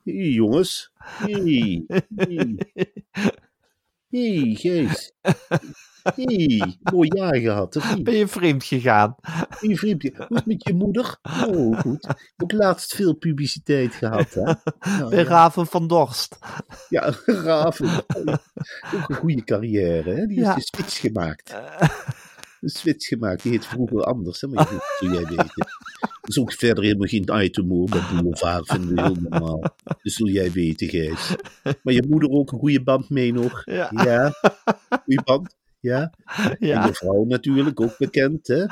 Jongens. 0.02 0.90
Hey. 0.94 1.84
Hey. 2.16 2.56
Hey, 4.10 4.54
Gees. 4.58 5.12
Hey, 6.14 6.78
mooi 6.82 7.08
jaar 7.16 7.34
gehad, 7.36 7.76
of 7.76 7.94
niet? 7.94 8.04
ben 8.04 8.14
je 8.14 8.26
vreemd 8.28 8.64
gegaan? 8.64 9.14
Hey, 9.20 9.76
vriendje, 9.76 10.12
hoe 10.16 10.26
is 10.28 10.36
het 10.36 10.46
met 10.46 10.64
je 10.64 10.74
moeder? 10.74 11.18
Oh, 11.46 11.80
goed. 11.80 12.06
Ook 12.36 12.52
laatst 12.52 12.94
veel 12.94 13.14
publiciteit 13.14 13.94
gehad, 13.94 14.34
hè? 14.34 14.42
Nou, 14.98 15.10
Ben 15.10 15.18
ja. 15.18 15.24
Raven 15.24 15.66
van 15.66 15.86
Dorst. 15.86 16.38
Ja, 16.88 17.12
Raven. 17.26 18.04
Ook 18.94 19.08
een 19.08 19.16
goede 19.16 19.44
carrière, 19.44 20.10
hè? 20.10 20.26
Die 20.26 20.36
heeft 20.36 20.48
Ja. 20.48 20.54
een 20.54 20.60
switch 20.60 21.00
gemaakt. 21.00 21.54
Een 22.60 22.68
switch 22.68 23.06
gemaakt. 23.06 23.42
Die 23.42 23.52
heet 23.52 23.66
vroeger 23.66 24.02
anders, 24.02 24.40
hè? 24.40 24.48
Maar 24.48 24.68
jij 25.00 25.10
weten. 25.10 25.36
Dat 25.96 26.36
is 26.36 26.38
ook 26.38 26.52
verder 26.52 26.84
helemaal 26.84 27.06
geen 27.08 27.28
item 27.44 27.68
hoor, 27.68 27.88
bij 27.90 28.00
Boulevard 28.12 28.66
vinden 28.66 28.94
we 28.94 29.02
heel 29.02 29.16
normaal. 29.28 29.60
Dat 29.84 29.98
zul 30.02 30.28
jij 30.28 30.52
weten, 30.52 30.88
Gijs. 30.88 31.34
Maar 31.82 31.94
je 31.94 32.04
moeder 32.08 32.30
ook 32.30 32.52
een 32.52 32.58
goede 32.58 32.82
band 32.82 33.10
mee 33.10 33.32
nog? 33.32 33.62
Ja. 33.64 33.90
Ja. 34.04 34.32
Goede 35.04 35.22
band? 35.24 35.56
Ja. 35.80 36.12
En 36.36 36.56
Ja. 36.58 36.86
je 36.86 36.92
vrouw 36.94 37.24
natuurlijk, 37.24 37.80
ook 37.80 37.98
bekend, 37.98 38.46
hè? 38.46 38.64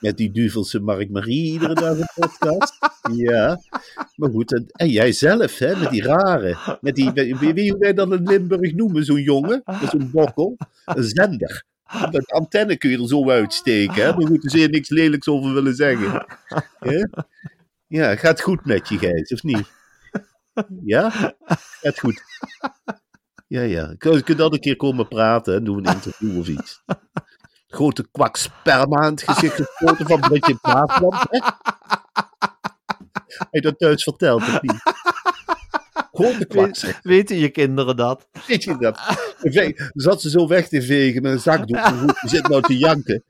Met 0.00 0.16
die 0.16 0.30
duvelse 0.30 0.80
Mark 0.80 1.10
Marie 1.10 1.52
iedere 1.52 1.74
dag 1.74 1.98
een 1.98 2.08
podcast. 2.14 2.78
Ja. 3.12 3.60
Maar 4.16 4.30
goed, 4.30 4.52
en, 4.54 4.64
en 4.72 4.88
jij 4.88 5.12
zelf, 5.12 5.58
hè? 5.58 5.76
Met 5.76 5.90
die 5.90 6.02
rare. 6.02 6.78
Met 6.80 6.94
die, 6.94 7.10
wie, 7.12 7.36
wie- 7.36 7.52
wie 7.54 7.72
wij 7.78 7.94
dan 7.94 8.12
in 8.14 8.22
Limburg 8.22 8.74
noemen, 8.74 9.04
zo'n 9.04 9.22
jongen. 9.22 9.62
Met 9.80 9.90
zo'n 9.90 10.10
bokkel. 10.10 10.56
Een 10.84 11.02
zender. 11.04 11.64
Met 12.12 12.32
antenne 12.32 12.76
kun 12.76 12.90
je 12.90 12.98
er 12.98 13.08
zo 13.08 13.30
uitsteken, 13.30 13.94
hè? 13.94 14.14
Maar 14.14 14.26
goed, 14.26 14.44
er 14.44 14.50
zeer 14.50 14.68
niks 14.68 14.88
lelijks 14.88 15.28
over 15.28 15.52
willen 15.52 15.74
zeggen. 15.74 16.26
Ja, 17.86 18.16
gaat 18.16 18.40
goed 18.40 18.64
met 18.64 18.88
je, 18.88 18.98
Gijs, 18.98 19.32
of 19.32 19.42
niet? 19.42 19.70
Ja? 20.84 21.10
Gaat 21.80 21.98
goed. 21.98 22.22
Ja, 23.46 23.60
ja. 23.60 23.94
Kun 23.98 24.22
je 24.24 24.34
dat 24.34 24.52
een 24.52 24.60
keer 24.60 24.76
komen 24.76 25.08
praten 25.08 25.54
en 25.54 25.64
doen 25.64 25.82
we 25.82 25.88
een 25.88 25.94
interview 25.94 26.38
of 26.38 26.48
iets. 26.48 26.82
Grote 27.66 28.08
kwak 28.10 28.36
sperma 28.36 29.06
in 29.06 29.10
het 29.10 29.22
gezicht 29.22 29.54
gespoten 29.54 30.06
van 30.06 30.20
Britje 30.20 30.58
hè? 30.60 31.38
Heb 33.38 33.48
je 33.50 33.60
dat 33.60 33.78
thuis 33.78 34.02
verteld 34.02 34.42
of 34.42 34.62
niet? 34.62 34.82
Weet- 36.82 36.98
Weten 37.02 37.36
je 37.36 37.48
kinderen 37.48 37.96
dat? 37.96 38.28
Weet 38.46 38.64
je 38.64 38.76
dat? 38.78 38.98
Zat 39.92 40.20
ze 40.22 40.30
zo 40.30 40.46
weg 40.46 40.68
te 40.68 40.82
vegen 40.82 41.22
met 41.22 41.32
een 41.32 41.38
zakdoek. 41.40 41.76
Je 42.22 42.28
zit 42.28 42.48
nou 42.48 42.62
te 42.62 42.78
janken. 42.78 43.24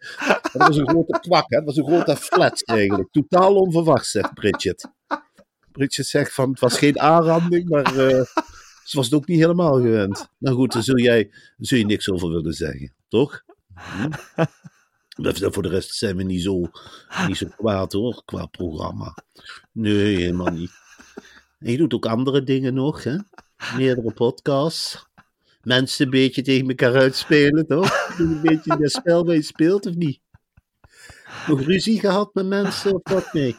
Dat 0.52 0.66
was 0.66 0.76
een 0.76 0.88
grote 0.88 1.18
kwak, 1.20 1.44
hè? 1.48 1.56
Dat 1.56 1.64
was 1.64 1.76
een 1.76 1.84
grote 1.86 2.16
flats 2.16 2.62
eigenlijk. 2.62 3.08
Totaal 3.12 3.54
onverwacht, 3.54 4.06
zegt 4.06 4.34
Bridget. 4.34 4.88
Bridget 5.72 6.06
zegt 6.06 6.34
van, 6.34 6.50
het 6.50 6.60
was 6.60 6.78
geen 6.78 7.00
aanranding, 7.00 7.68
maar 7.68 7.84
eh, 7.98 8.24
ze 8.84 8.96
was 8.96 9.04
het 9.04 9.14
ook 9.14 9.26
niet 9.26 9.38
helemaal 9.40 9.74
gewend. 9.80 10.28
Nou 10.38 10.56
goed, 10.56 10.72
daar 10.72 10.82
zul, 10.82 10.98
jij, 10.98 11.22
daar 11.30 11.40
zul 11.58 11.78
je 11.78 11.86
niks 11.86 12.10
over 12.10 12.28
willen 12.28 12.52
zeggen, 12.52 12.94
toch? 13.08 13.42
Hm? 13.74 14.10
Voor 15.50 15.62
de 15.62 15.68
rest 15.68 15.94
zijn 15.94 16.16
we 16.16 16.22
niet 16.22 16.42
zo, 16.42 16.70
niet 17.26 17.36
zo 17.36 17.46
kwaad 17.56 17.92
hoor, 17.92 18.22
qua 18.24 18.46
programma. 18.46 19.16
Nee, 19.72 20.16
helemaal 20.16 20.52
niet. 20.52 20.70
Je 21.64 21.76
doet 21.76 21.94
ook 21.94 22.06
andere 22.06 22.42
dingen 22.42 22.74
nog, 22.74 23.04
hè? 23.04 23.16
Meerdere 23.76 24.12
podcasts. 24.12 25.06
Mensen 25.62 26.04
een 26.04 26.10
beetje 26.10 26.42
tegen 26.42 26.68
elkaar 26.68 26.94
uitspelen, 26.94 27.66
toch? 27.66 28.14
Doe 28.16 28.26
Een 28.26 28.40
beetje 28.40 28.76
dat 28.76 28.90
spel 28.90 29.32
je 29.32 29.42
speelt, 29.42 29.86
of 29.86 29.94
niet? 29.94 30.20
Nog 31.46 31.60
ruzie 31.60 32.00
gehad 32.00 32.34
met 32.34 32.46
mensen, 32.46 32.94
of 32.94 33.00
wat? 33.02 33.32
Nee. 33.32 33.56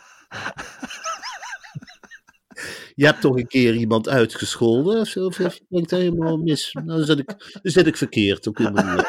Je 2.96 3.06
hebt 3.06 3.22
toch 3.22 3.38
een 3.38 3.48
keer 3.48 3.76
iemand 3.76 4.10
uitgescholden, 4.10 5.00
of 5.00 5.08
zo? 5.08 5.26
Of 5.26 5.40
ik 5.40 5.62
dat 5.70 5.90
helemaal 5.90 6.38
mis? 6.38 6.74
Nou, 6.74 6.88
dan 6.88 7.06
zit 7.06 7.20
ik, 7.20 7.28
dan 7.62 7.72
zit 7.72 7.88
ik 7.88 7.98
verkeerd, 7.98 8.48
ook 8.48 8.58
helemaal. 8.58 9.04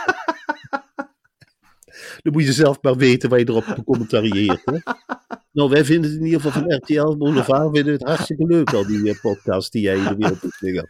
Dan 2.23 2.33
moet 2.33 2.45
je 2.45 2.53
zelf 2.53 2.83
maar 2.83 2.97
weten 2.97 3.29
waar 3.29 3.39
je 3.39 3.49
erop 3.49 3.85
commentarieert, 3.85 4.63
hè? 4.65 4.79
Nou, 5.57 5.71
wij 5.71 5.85
vinden 5.85 6.11
het 6.11 6.19
in 6.19 6.25
ieder 6.25 6.41
geval 6.41 6.63
van 6.63 6.75
RTL 6.75 7.17
Boulevard 7.17 7.77
vinden 7.77 7.93
het 7.93 8.03
hartstikke 8.03 8.47
leuk, 8.47 8.73
al 8.73 8.87
die 8.87 9.11
eh, 9.11 9.21
podcasts 9.21 9.71
die 9.71 9.83
jij 9.83 9.97
in 9.97 10.05
de 10.05 10.17
wereld 10.17 10.41
hebt. 10.41 10.87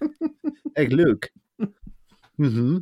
Echt 0.73 0.93
leuk. 0.93 1.33
Mhm. 2.35 2.79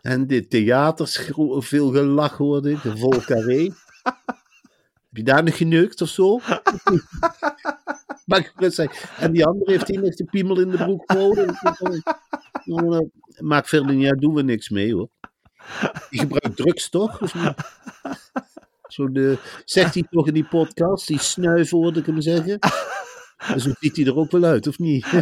En 0.00 0.26
dit 0.26 0.50
theaters, 0.50 1.30
veel 1.56 1.90
gelach 1.90 2.36
hoorde 2.36 2.78
de 2.82 2.96
vol 2.96 3.20
carré. 3.20 3.62
Heb 4.02 5.16
je 5.16 5.22
daar 5.22 5.42
nog 5.42 5.56
geneukt 5.56 6.00
of 6.00 6.08
zo? 6.08 6.40
En 9.18 9.32
die 9.32 9.46
andere 9.46 9.70
heeft 9.70 9.88
hij 9.88 9.96
nog 9.96 10.14
de 10.14 10.24
piemel 10.24 10.60
in 10.60 10.70
de 10.70 10.76
broek 10.76 11.02
gehouden. 11.06 11.54
Nou, 12.64 12.96
eh, 12.96 13.06
Maakt 13.38 13.68
verder 13.68 13.94
niet 13.94 14.06
uit, 14.06 14.20
doen 14.20 14.34
we 14.34 14.42
niks 14.42 14.68
mee 14.68 14.94
hoor. 14.94 15.08
Die 16.10 16.20
gebruikt 16.20 16.56
drugs 16.56 16.88
toch? 16.88 17.20
Of 17.20 17.34
niet? 17.34 17.54
Zo 18.92 19.12
de, 19.12 19.38
zegt 19.64 19.94
hij 19.94 20.06
toch 20.10 20.26
in 20.26 20.34
die 20.34 20.44
podcast, 20.44 21.06
die 21.06 21.20
snuif 21.20 21.70
hoorde 21.70 22.00
ik 22.00 22.06
hem 22.06 22.20
zeggen. 22.20 22.58
En 23.36 23.60
zo 23.60 23.72
ziet 23.80 23.96
hij 23.96 24.06
er 24.06 24.16
ook 24.16 24.30
wel 24.30 24.44
uit, 24.44 24.66
of 24.66 24.78
niet? 24.78 25.06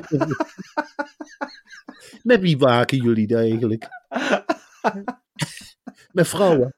Met 2.22 2.40
wie 2.40 2.58
waken 2.58 2.98
jullie 2.98 3.26
daar 3.26 3.42
eigenlijk? 3.42 3.88
Met 6.12 6.28
vrouwen. 6.28 6.74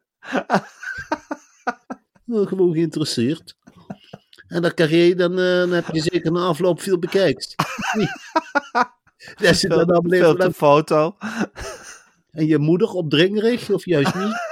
Gewoon 2.26 2.72
geïnteresseerd. 2.72 3.56
En 4.46 4.62
dat 4.62 4.74
carré, 4.74 5.14
dan, 5.14 5.38
eh, 5.38 5.58
dan 5.58 5.70
heb 5.70 5.86
je 5.92 6.00
zeker 6.00 6.32
na 6.32 6.40
afloop 6.40 6.80
veel 6.80 6.98
bekijkt. 6.98 7.54
Daar 9.34 9.54
zit 9.54 9.70
dan 9.70 10.04
Veel 10.08 10.52
foto. 10.52 11.16
En 12.30 12.46
je 12.46 12.58
moeder 12.58 12.88
opdringerig, 12.88 13.70
of 13.70 13.84
juist 13.84 14.14
niet? 14.14 14.51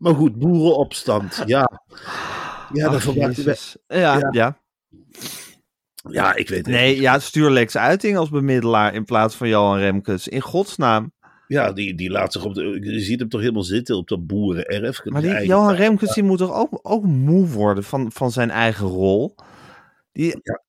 Maar 0.00 0.14
goed, 0.14 0.38
boerenopstand, 0.38 1.42
ja. 1.46 1.80
Ja, 2.72 2.88
dat 2.88 2.94
Ach, 2.94 3.04
we. 3.04 3.12
Jezus. 3.12 3.76
Ja, 3.86 4.18
Ja. 4.18 4.28
ja. 4.30 4.58
Ja, 6.10 6.34
ik 6.34 6.48
weet 6.48 6.58
het. 6.58 6.74
Nee, 6.74 7.00
ja, 7.00 7.18
stuur 7.18 7.50
Lex 7.50 7.76
Uiting 7.76 8.16
als 8.16 8.28
bemiddelaar 8.30 8.94
in 8.94 9.04
plaats 9.04 9.34
van 9.34 9.48
Johan 9.48 9.78
Remkes. 9.78 10.28
In 10.28 10.40
godsnaam. 10.40 11.12
Ja, 11.46 11.72
die, 11.72 11.94
die 11.94 12.10
laat 12.10 12.32
zich 12.32 12.44
op 12.44 12.54
de. 12.54 12.78
Je 12.82 13.00
ziet 13.00 13.20
hem 13.20 13.28
toch 13.28 13.40
helemaal 13.40 13.62
zitten 13.62 13.96
op 13.96 14.08
dat 14.08 14.26
boerenerf. 14.26 15.04
Maar 15.04 15.22
die 15.22 15.46
Johan 15.46 15.74
Remkes 15.74 16.14
die 16.14 16.22
moet 16.22 16.38
toch 16.38 16.52
ook, 16.54 16.78
ook 16.82 17.04
moe 17.04 17.46
worden 17.46 17.84
van, 17.84 18.12
van 18.12 18.30
zijn 18.30 18.50
eigen 18.50 18.86
rol. 18.86 19.34
Die, 20.12 20.38
Ja. 20.42 20.62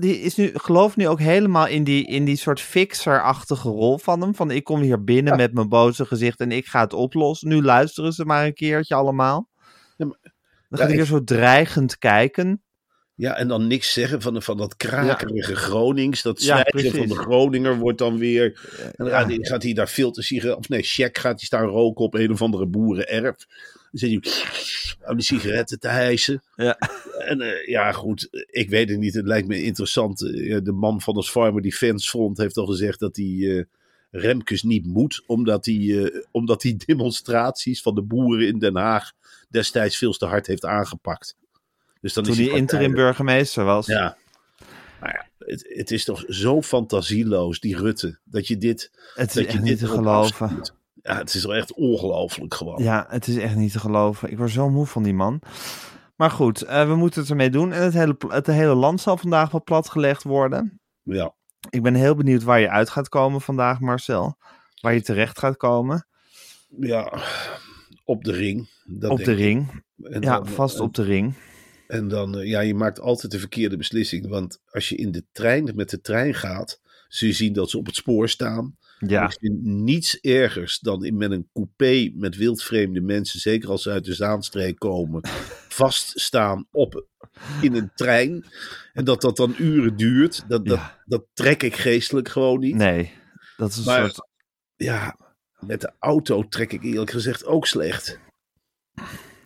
Die 0.00 0.20
is 0.20 0.34
nu, 0.36 0.50
geloof 0.54 0.96
nu 0.96 1.08
ook 1.08 1.20
helemaal 1.20 1.66
in 1.66 1.84
die, 1.84 2.06
in 2.06 2.24
die 2.24 2.36
soort 2.36 2.60
fixer-achtige 2.60 3.68
rol 3.68 3.98
van 3.98 4.20
hem. 4.20 4.34
Van 4.34 4.50
ik 4.50 4.64
kom 4.64 4.80
hier 4.80 5.04
binnen 5.04 5.36
met 5.36 5.52
mijn 5.54 5.68
boze 5.68 6.04
gezicht 6.04 6.40
en 6.40 6.52
ik 6.52 6.66
ga 6.66 6.80
het 6.80 6.92
oplossen. 6.92 7.48
Nu 7.48 7.62
luisteren 7.62 8.12
ze 8.12 8.24
maar 8.24 8.46
een 8.46 8.54
keertje 8.54 8.94
allemaal. 8.94 9.48
Ja, 9.96 10.06
maar- 10.06 10.18
Dan 10.68 10.78
gaat 10.78 10.88
hij 10.88 10.88
ik- 10.90 10.96
weer 10.96 11.06
zo 11.18 11.24
dreigend 11.24 11.98
kijken. 11.98 12.62
Ja, 13.14 13.36
en 13.36 13.48
dan 13.48 13.66
niks 13.66 13.92
zeggen 13.92 14.22
van, 14.22 14.42
van 14.42 14.56
dat 14.56 14.76
krakerige 14.76 15.56
Gronings. 15.56 16.22
Dat 16.22 16.40
precies. 16.64 16.90
van 16.98 17.06
de 17.08 17.14
Groninger 17.14 17.76
wordt 17.78 17.98
dan 17.98 18.18
weer. 18.18 18.60
En 18.82 18.92
dan 18.96 19.08
gaat 19.08 19.26
hij- 19.26 19.38
gaat 19.40 19.62
hij 19.62 19.72
daar 19.72 19.86
filtersigaret. 19.86 20.56
Of 20.56 20.68
nee, 20.68 20.82
check 20.82 21.18
gaat 21.18 21.36
hij 21.38 21.46
staan 21.46 21.66
roken 21.66 22.04
op 22.04 22.14
een 22.14 22.30
of 22.30 22.42
andere 22.42 22.66
boerenerf. 22.66 23.36
Dan 23.90 24.00
zit 24.00 24.10
hij 24.10 24.32
aan 25.08 25.16
die 25.16 25.24
sigaretten 25.24 25.78
te 25.78 25.88
hijsen. 25.88 26.42
Ja. 26.56 26.78
En 27.18 27.40
eh, 27.40 27.66
ja, 27.66 27.92
goed, 27.92 28.28
ik 28.50 28.70
weet 28.70 28.88
het 28.88 28.98
niet. 28.98 29.14
Het 29.14 29.26
lijkt 29.26 29.48
me 29.48 29.62
interessant. 29.62 30.22
Eh, 30.22 30.58
de 30.62 30.72
man 30.72 31.00
van 31.00 31.16
ons 31.16 31.30
Farmer 31.30 31.62
Defense 31.62 32.08
Front 32.08 32.38
heeft 32.38 32.56
al 32.56 32.66
gezegd 32.66 33.00
dat 33.00 33.16
hij 33.16 33.56
eh, 33.56 33.64
Remkes 34.10 34.62
niet 34.62 34.86
moet. 34.86 35.22
Omdat 35.26 35.66
hij, 35.66 36.12
omdat 36.30 36.62
hij 36.62 36.76
demonstraties 36.86 37.82
van 37.82 37.94
de 37.94 38.02
boeren 38.02 38.46
in 38.46 38.58
Den 38.58 38.76
Haag 38.76 39.12
destijds 39.48 39.96
veel 39.96 40.12
te 40.12 40.26
hard 40.26 40.46
heeft 40.46 40.64
aangepakt. 40.64 41.36
Dus 42.00 42.12
dan 42.12 42.24
Toen 42.24 42.32
is 42.32 42.46
hij 42.46 42.56
interim 42.56 42.94
burgemeester 42.94 43.64
was. 43.64 43.86
ja. 43.86 44.16
Maar 45.00 45.12
ja, 45.38 45.46
het, 45.46 45.66
het 45.68 45.90
is 45.90 46.04
toch 46.04 46.24
zo 46.28 46.62
fantasieloos, 46.62 47.60
die 47.60 47.76
Rutte, 47.76 48.18
dat 48.24 48.46
je 48.46 48.58
dit. 48.58 48.90
het 49.14 49.28
is 49.28 49.34
dat 49.34 49.44
je 49.44 49.52
dit 49.52 49.62
niet 49.62 49.78
te 49.78 49.86
geloven. 49.86 50.60
Ja, 51.02 51.16
het 51.16 51.34
is 51.34 51.44
wel 51.44 51.54
echt 51.54 51.74
ongelooflijk 51.74 52.54
gewoon. 52.54 52.82
Ja, 52.82 53.06
het 53.08 53.26
is 53.26 53.36
echt 53.36 53.56
niet 53.56 53.72
te 53.72 53.78
geloven. 53.78 54.30
Ik 54.30 54.36
word 54.38 54.50
zo 54.50 54.70
moe 54.70 54.86
van 54.86 55.02
die 55.02 55.14
man. 55.14 55.40
Maar 56.16 56.30
goed, 56.30 56.62
eh, 56.62 56.86
we 56.88 56.94
moeten 56.94 57.20
het 57.20 57.30
ermee 57.30 57.50
doen. 57.50 57.72
En 57.72 57.82
het 57.82 57.94
hele, 57.94 58.16
het 58.28 58.46
hele 58.46 58.74
land 58.74 59.00
zal 59.00 59.16
vandaag 59.16 59.50
wel 59.50 59.62
platgelegd 59.62 60.22
worden. 60.22 60.80
Ja. 61.02 61.34
Ik 61.70 61.82
ben 61.82 61.94
heel 61.94 62.14
benieuwd 62.14 62.42
waar 62.42 62.60
je 62.60 62.70
uit 62.70 62.90
gaat 62.90 63.08
komen 63.08 63.40
vandaag, 63.40 63.80
Marcel. 63.80 64.36
Waar 64.80 64.94
je 64.94 65.02
terecht 65.02 65.38
gaat 65.38 65.56
komen. 65.56 66.06
ja. 66.68 67.12
op 68.04 68.24
de 68.24 68.32
ring. 68.32 68.68
Dat 68.84 69.10
op 69.10 69.16
denk 69.16 69.28
de 69.28 69.34
ik. 69.36 69.40
ring. 69.42 69.82
En 70.02 70.20
Ja, 70.22 70.36
dan, 70.36 70.46
eh, 70.46 70.52
vast 70.52 70.80
op 70.80 70.94
de 70.94 71.02
ring. 71.02 71.34
En 71.86 72.08
dan, 72.08 72.38
eh, 72.38 72.48
ja, 72.48 72.60
je 72.60 72.74
maakt 72.74 73.00
altijd 73.00 73.32
de 73.32 73.38
verkeerde 73.38 73.76
beslissing. 73.76 74.28
Want 74.28 74.60
als 74.70 74.88
je 74.88 74.96
in 74.96 75.12
de 75.12 75.24
trein, 75.32 75.72
met 75.74 75.90
de 75.90 76.00
trein 76.00 76.34
gaat, 76.34 76.80
zul 77.08 77.28
je 77.28 77.34
zien 77.34 77.52
dat 77.52 77.70
ze 77.70 77.78
op 77.78 77.86
het 77.86 77.94
spoor 77.94 78.28
staan. 78.28 78.76
Ja, 78.98 79.24
Ik 79.24 79.36
vind 79.40 79.62
niets 79.62 80.20
ergers 80.20 80.78
dan 80.78 81.04
in, 81.04 81.16
met 81.16 81.30
een 81.30 81.48
coupé 81.52 82.10
met 82.14 82.36
wildvreemde 82.36 83.00
mensen, 83.00 83.40
zeker 83.40 83.68
als 83.70 83.82
ze 83.82 83.90
uit 83.90 84.04
de 84.04 84.14
Zaanstreek 84.14 84.78
komen, 84.78 85.20
vaststaan 85.68 86.66
op, 86.70 87.06
in 87.60 87.74
een 87.74 87.90
trein. 87.94 88.44
En 88.92 89.04
dat 89.04 89.20
dat 89.20 89.36
dan 89.36 89.54
uren 89.58 89.96
duurt. 89.96 90.44
Dat, 90.48 90.66
dat, 90.66 90.76
Ja. 90.78 90.98
dat 91.04 91.24
trek 91.34 91.62
ik 91.62 91.76
geestelijk 91.76 92.28
gewoon 92.28 92.60
niet. 92.60 92.74
nee. 92.74 93.12
Dat 93.56 93.70
is 93.70 93.76
een 93.76 93.84
Maar- 93.84 94.00
soort... 94.10 94.26
Ja, 94.76 95.16
met 95.58 95.80
de 95.80 95.92
auto 95.98 96.48
trek 96.48 96.72
ik 96.72 96.82
eerlijk 96.82 97.10
gezegd 97.10 97.44
ook 97.44 97.66
slecht. 97.66 98.18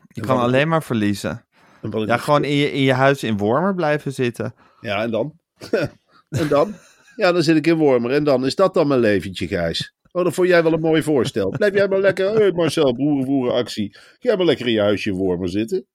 Je 0.08 0.20
kan 0.20 0.38
alleen 0.38 0.68
maar 0.68 0.82
verliezen. 0.82 1.44
Ja, 1.90 2.16
gewoon 2.16 2.44
in 2.44 2.54
je, 2.56 2.72
in 2.72 2.82
je 2.82 2.92
huis 2.92 3.22
in 3.22 3.36
Wormer 3.36 3.74
blijven 3.74 4.12
zitten. 4.12 4.54
Ja, 4.80 5.02
en 5.02 5.10
dan? 5.10 5.38
en 6.28 6.48
dan? 6.48 6.74
Ja, 7.16 7.32
dan 7.32 7.42
zit 7.42 7.56
ik 7.56 7.66
in 7.66 7.76
Wormer. 7.76 8.10
En 8.10 8.24
dan 8.24 8.46
is 8.46 8.54
dat 8.54 8.74
dan 8.74 8.86
mijn 8.86 9.00
leventje, 9.00 9.46
Gijs. 9.46 9.94
Oh, 10.12 10.24
dat 10.24 10.34
vond 10.34 10.48
jij 10.48 10.62
wel 10.62 10.72
een 10.72 10.80
mooi 10.80 11.02
voorstel. 11.02 11.50
Blijf 11.50 11.74
jij 11.74 11.88
maar 11.88 12.00
lekker, 12.00 12.34
hey 12.34 12.52
Marcel, 12.52 12.92
broer, 12.92 13.24
voeren 13.24 13.54
actie. 13.54 13.96
Jij 14.18 14.36
maar 14.36 14.46
lekker 14.46 14.66
in 14.66 14.72
je 14.72 14.80
huisje 14.80 15.10
in 15.10 15.16
Wormer 15.16 15.48
zitten. 15.48 15.86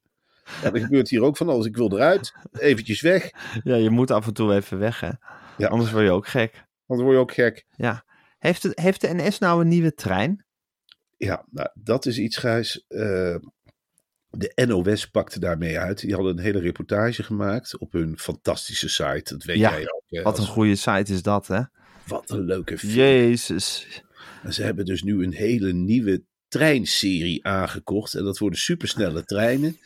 Ja, 0.63 0.69
dat 0.69 0.81
gebeurt 0.81 1.09
hier 1.09 1.24
ook 1.24 1.38
van 1.38 1.50
alles. 1.50 1.65
Ik 1.65 1.77
wil 1.77 1.91
eruit, 1.91 2.33
eventjes 2.51 3.01
weg. 3.01 3.31
Ja, 3.63 3.75
je 3.75 3.89
moet 3.89 4.12
af 4.12 4.27
en 4.27 4.33
toe 4.33 4.53
even 4.53 4.79
weg, 4.79 5.00
hè. 5.00 5.09
Ja. 5.57 5.67
Anders 5.67 5.91
word 5.91 6.03
je 6.03 6.12
ook 6.12 6.27
gek. 6.27 6.65
Dan 6.88 7.01
word 7.01 7.13
je 7.13 7.21
ook 7.21 7.33
gek. 7.33 7.65
Ja. 7.75 8.05
Heeft, 8.38 8.63
het, 8.63 8.79
heeft 8.79 9.01
de 9.01 9.13
NS 9.13 9.39
nou 9.39 9.62
een 9.62 9.67
nieuwe 9.67 9.93
trein? 9.93 10.45
Ja, 11.17 11.45
nou, 11.50 11.69
dat 11.74 12.05
is 12.05 12.19
iets, 12.19 12.38
Gijs. 12.38 12.86
Eh, 12.88 13.36
de 14.29 14.65
NOS 14.67 15.05
pakte 15.10 15.39
daarmee 15.39 15.79
uit. 15.79 16.00
Die 16.00 16.13
hadden 16.13 16.38
een 16.38 16.43
hele 16.43 16.60
reportage 16.60 17.24
gemaakt 17.24 17.77
op 17.77 17.91
hun 17.91 18.17
fantastische 18.19 18.89
site. 18.89 19.34
Dat 19.34 19.43
weet 19.43 19.57
Ja, 19.57 19.72
jij 19.72 19.81
ook. 19.91 20.03
hè, 20.07 20.22
Wat 20.22 20.38
een 20.39 20.46
goede 20.46 20.75
site 20.75 21.13
is 21.13 21.22
dat, 21.22 21.48
hè? 21.48 21.62
wat 22.07 22.29
een 22.29 22.46
leuke 22.46 22.77
film. 22.77 22.93
Jezus. 22.93 23.88
En 24.43 24.53
ze 24.53 24.63
hebben 24.63 24.86
dus 24.86 25.03
nu 25.03 25.24
een 25.24 25.34
hele 25.34 25.74
nieuwe 25.74 26.24
treinserie 26.48 27.46
aangekocht. 27.46 28.13
En 28.13 28.24
dat 28.24 28.38
worden 28.38 28.60
supersnelle 28.60 29.24
treinen. 29.24 29.77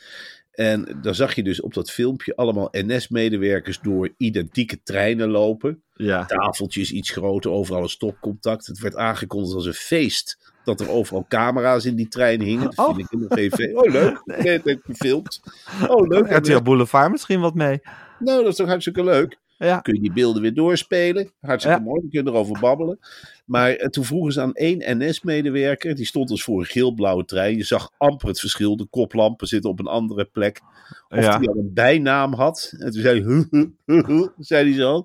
En 0.51 0.99
dan 1.01 1.15
zag 1.15 1.35
je 1.35 1.43
dus 1.43 1.61
op 1.61 1.73
dat 1.73 1.91
filmpje 1.91 2.35
allemaal 2.35 2.67
NS-medewerkers 2.71 3.79
door 3.79 4.13
identieke 4.17 4.81
treinen 4.83 5.29
lopen. 5.29 5.83
Ja. 5.93 6.25
Tafeltjes 6.25 6.91
iets 6.91 7.09
groter, 7.09 7.51
overal 7.51 7.81
een 7.83 7.89
stopcontact. 7.89 8.67
Het 8.67 8.79
werd 8.79 8.95
aangekondigd 8.95 9.53
als 9.55 9.65
een 9.65 9.73
feest. 9.73 10.50
Dat 10.63 10.79
er 10.79 10.89
overal 10.89 11.25
camera's 11.27 11.85
in 11.85 11.95
die 11.95 12.07
trein 12.07 12.41
hingen. 12.41 12.63
Dat 12.63 12.75
vind 12.75 12.87
Oh. 12.87 12.99
ik 12.99 13.05
helemaal 13.09 13.37
geen 13.37 13.51
feest. 13.51 13.75
Oh, 13.75 13.91
leuk. 13.91 14.21
Nee, 14.43 14.57
dat 14.57 14.65
heb 14.65 14.79
gefilmd. 14.83 15.41
Oh, 15.87 16.07
leuk. 16.07 16.31
RTL 16.37 16.61
Boulevard 16.61 17.11
misschien 17.11 17.39
wat 17.39 17.53
mee. 17.53 17.79
Nou, 18.19 18.39
dat 18.43 18.51
is 18.51 18.55
toch 18.55 18.67
hartstikke 18.67 19.03
leuk. 19.03 19.37
Ja. 19.67 19.79
Kun 19.79 19.93
je 19.93 20.01
die 20.01 20.13
beelden 20.13 20.41
weer 20.41 20.53
doorspelen. 20.53 21.31
Hartstikke 21.41 21.77
Ja. 21.79 21.83
mooi, 21.83 22.01
we 22.01 22.09
kunnen 22.09 22.33
erover 22.33 22.59
babbelen. 22.59 22.99
Maar 23.45 23.71
eh, 23.71 23.87
toen 23.87 24.03
vroegen 24.05 24.31
ze 24.33 24.41
aan 24.41 24.53
één 24.53 24.97
NS-medewerker, 24.97 25.95
die 25.95 26.05
stond 26.05 26.29
dus 26.29 26.43
voor 26.43 26.59
een 26.59 26.65
geel-blauwe 26.65 27.25
trein. 27.25 27.57
Je 27.57 27.63
zag 27.63 27.91
amper 27.97 28.27
het 28.27 28.39
verschil, 28.39 28.75
de 28.77 28.85
koplampen 28.89 29.47
zitten 29.47 29.69
op 29.69 29.79
een 29.79 29.85
andere 29.87 30.25
plek. 30.25 30.61
Of 31.09 31.19
Ja. 31.23 31.37
die 31.37 31.49
al 31.49 31.55
een 31.57 31.73
bijnaam 31.73 32.33
had. 32.33 32.73
En 32.79 32.91
toen 32.91 33.01
zei 33.01 33.23
hij, 33.23 34.31
zei 34.39 34.69
hij 34.69 34.79
zo. 34.79 35.03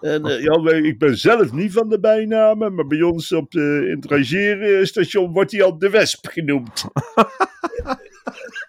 En 0.00 0.24
eh, 0.24 0.42
ja, 0.42 0.70
ik 0.72 0.98
ben 0.98 1.18
zelf 1.18 1.52
niet 1.52 1.72
van 1.72 1.88
de 1.88 2.00
bijnamen, 2.00 2.74
maar 2.74 2.86
bij 2.86 3.02
ons 3.02 3.32
op 3.32 3.50
de, 3.50 3.86
in 3.90 3.96
het 3.96 4.06
rangeerstation 4.10 5.32
wordt 5.32 5.52
hij 5.52 5.62
al 5.62 5.78
de 5.78 5.90
Wesp 5.90 6.26
genoemd. 6.26 6.84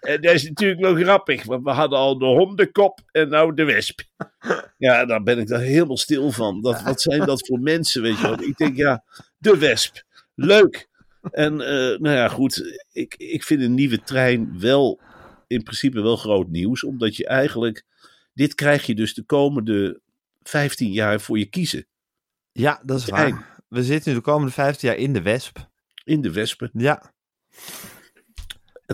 En 0.08 0.20
dat 0.20 0.34
is 0.34 0.48
natuurlijk 0.48 0.80
wel 0.80 0.94
grappig, 0.94 1.44
want 1.44 1.64
we 1.64 1.70
hadden 1.70 1.98
al 1.98 2.18
de 2.18 2.24
hondenkop 2.24 3.00
en 3.10 3.28
nou 3.28 3.54
de 3.54 3.64
wesp. 3.64 4.00
Ja, 4.76 5.04
daar 5.04 5.22
ben 5.22 5.38
ik 5.38 5.46
daar 5.46 5.60
helemaal 5.60 5.96
stil 5.96 6.30
van. 6.30 6.60
Dat, 6.60 6.82
wat 6.82 7.00
zijn 7.00 7.26
dat 7.26 7.46
voor 7.46 7.58
mensen, 7.58 8.02
weet 8.02 8.16
je 8.16 8.22
wel? 8.22 8.42
Ik 8.42 8.56
denk, 8.56 8.76
ja, 8.76 9.04
de 9.38 9.58
wesp. 9.58 10.02
Leuk. 10.34 10.88
En 11.30 11.60
eh, 11.60 11.98
nou 11.98 12.16
ja, 12.16 12.28
goed. 12.28 12.80
Ik, 12.92 13.14
ik 13.16 13.42
vind 13.42 13.62
een 13.62 13.74
nieuwe 13.74 14.02
trein 14.02 14.60
wel 14.60 15.00
in 15.46 15.62
principe 15.62 16.00
wel 16.00 16.16
groot 16.16 16.48
nieuws. 16.48 16.84
Omdat 16.84 17.16
je 17.16 17.26
eigenlijk, 17.26 17.84
dit 18.34 18.54
krijg 18.54 18.86
je 18.86 18.94
dus 18.94 19.14
de 19.14 19.22
komende 19.22 20.00
15 20.42 20.92
jaar 20.92 21.20
voor 21.20 21.38
je 21.38 21.46
kiezen. 21.46 21.86
Ja, 22.52 22.82
dat 22.84 22.98
is 22.98 23.04
Trein. 23.04 23.34
waar. 23.34 23.62
We 23.68 23.82
zitten 23.82 24.10
nu 24.10 24.16
de 24.16 24.24
komende 24.24 24.52
15 24.52 24.88
jaar 24.88 24.98
in 24.98 25.12
de 25.12 25.22
Wesp. 25.22 25.58
In 26.04 26.20
de 26.20 26.32
wespen. 26.32 26.70
Ja. 26.72 27.12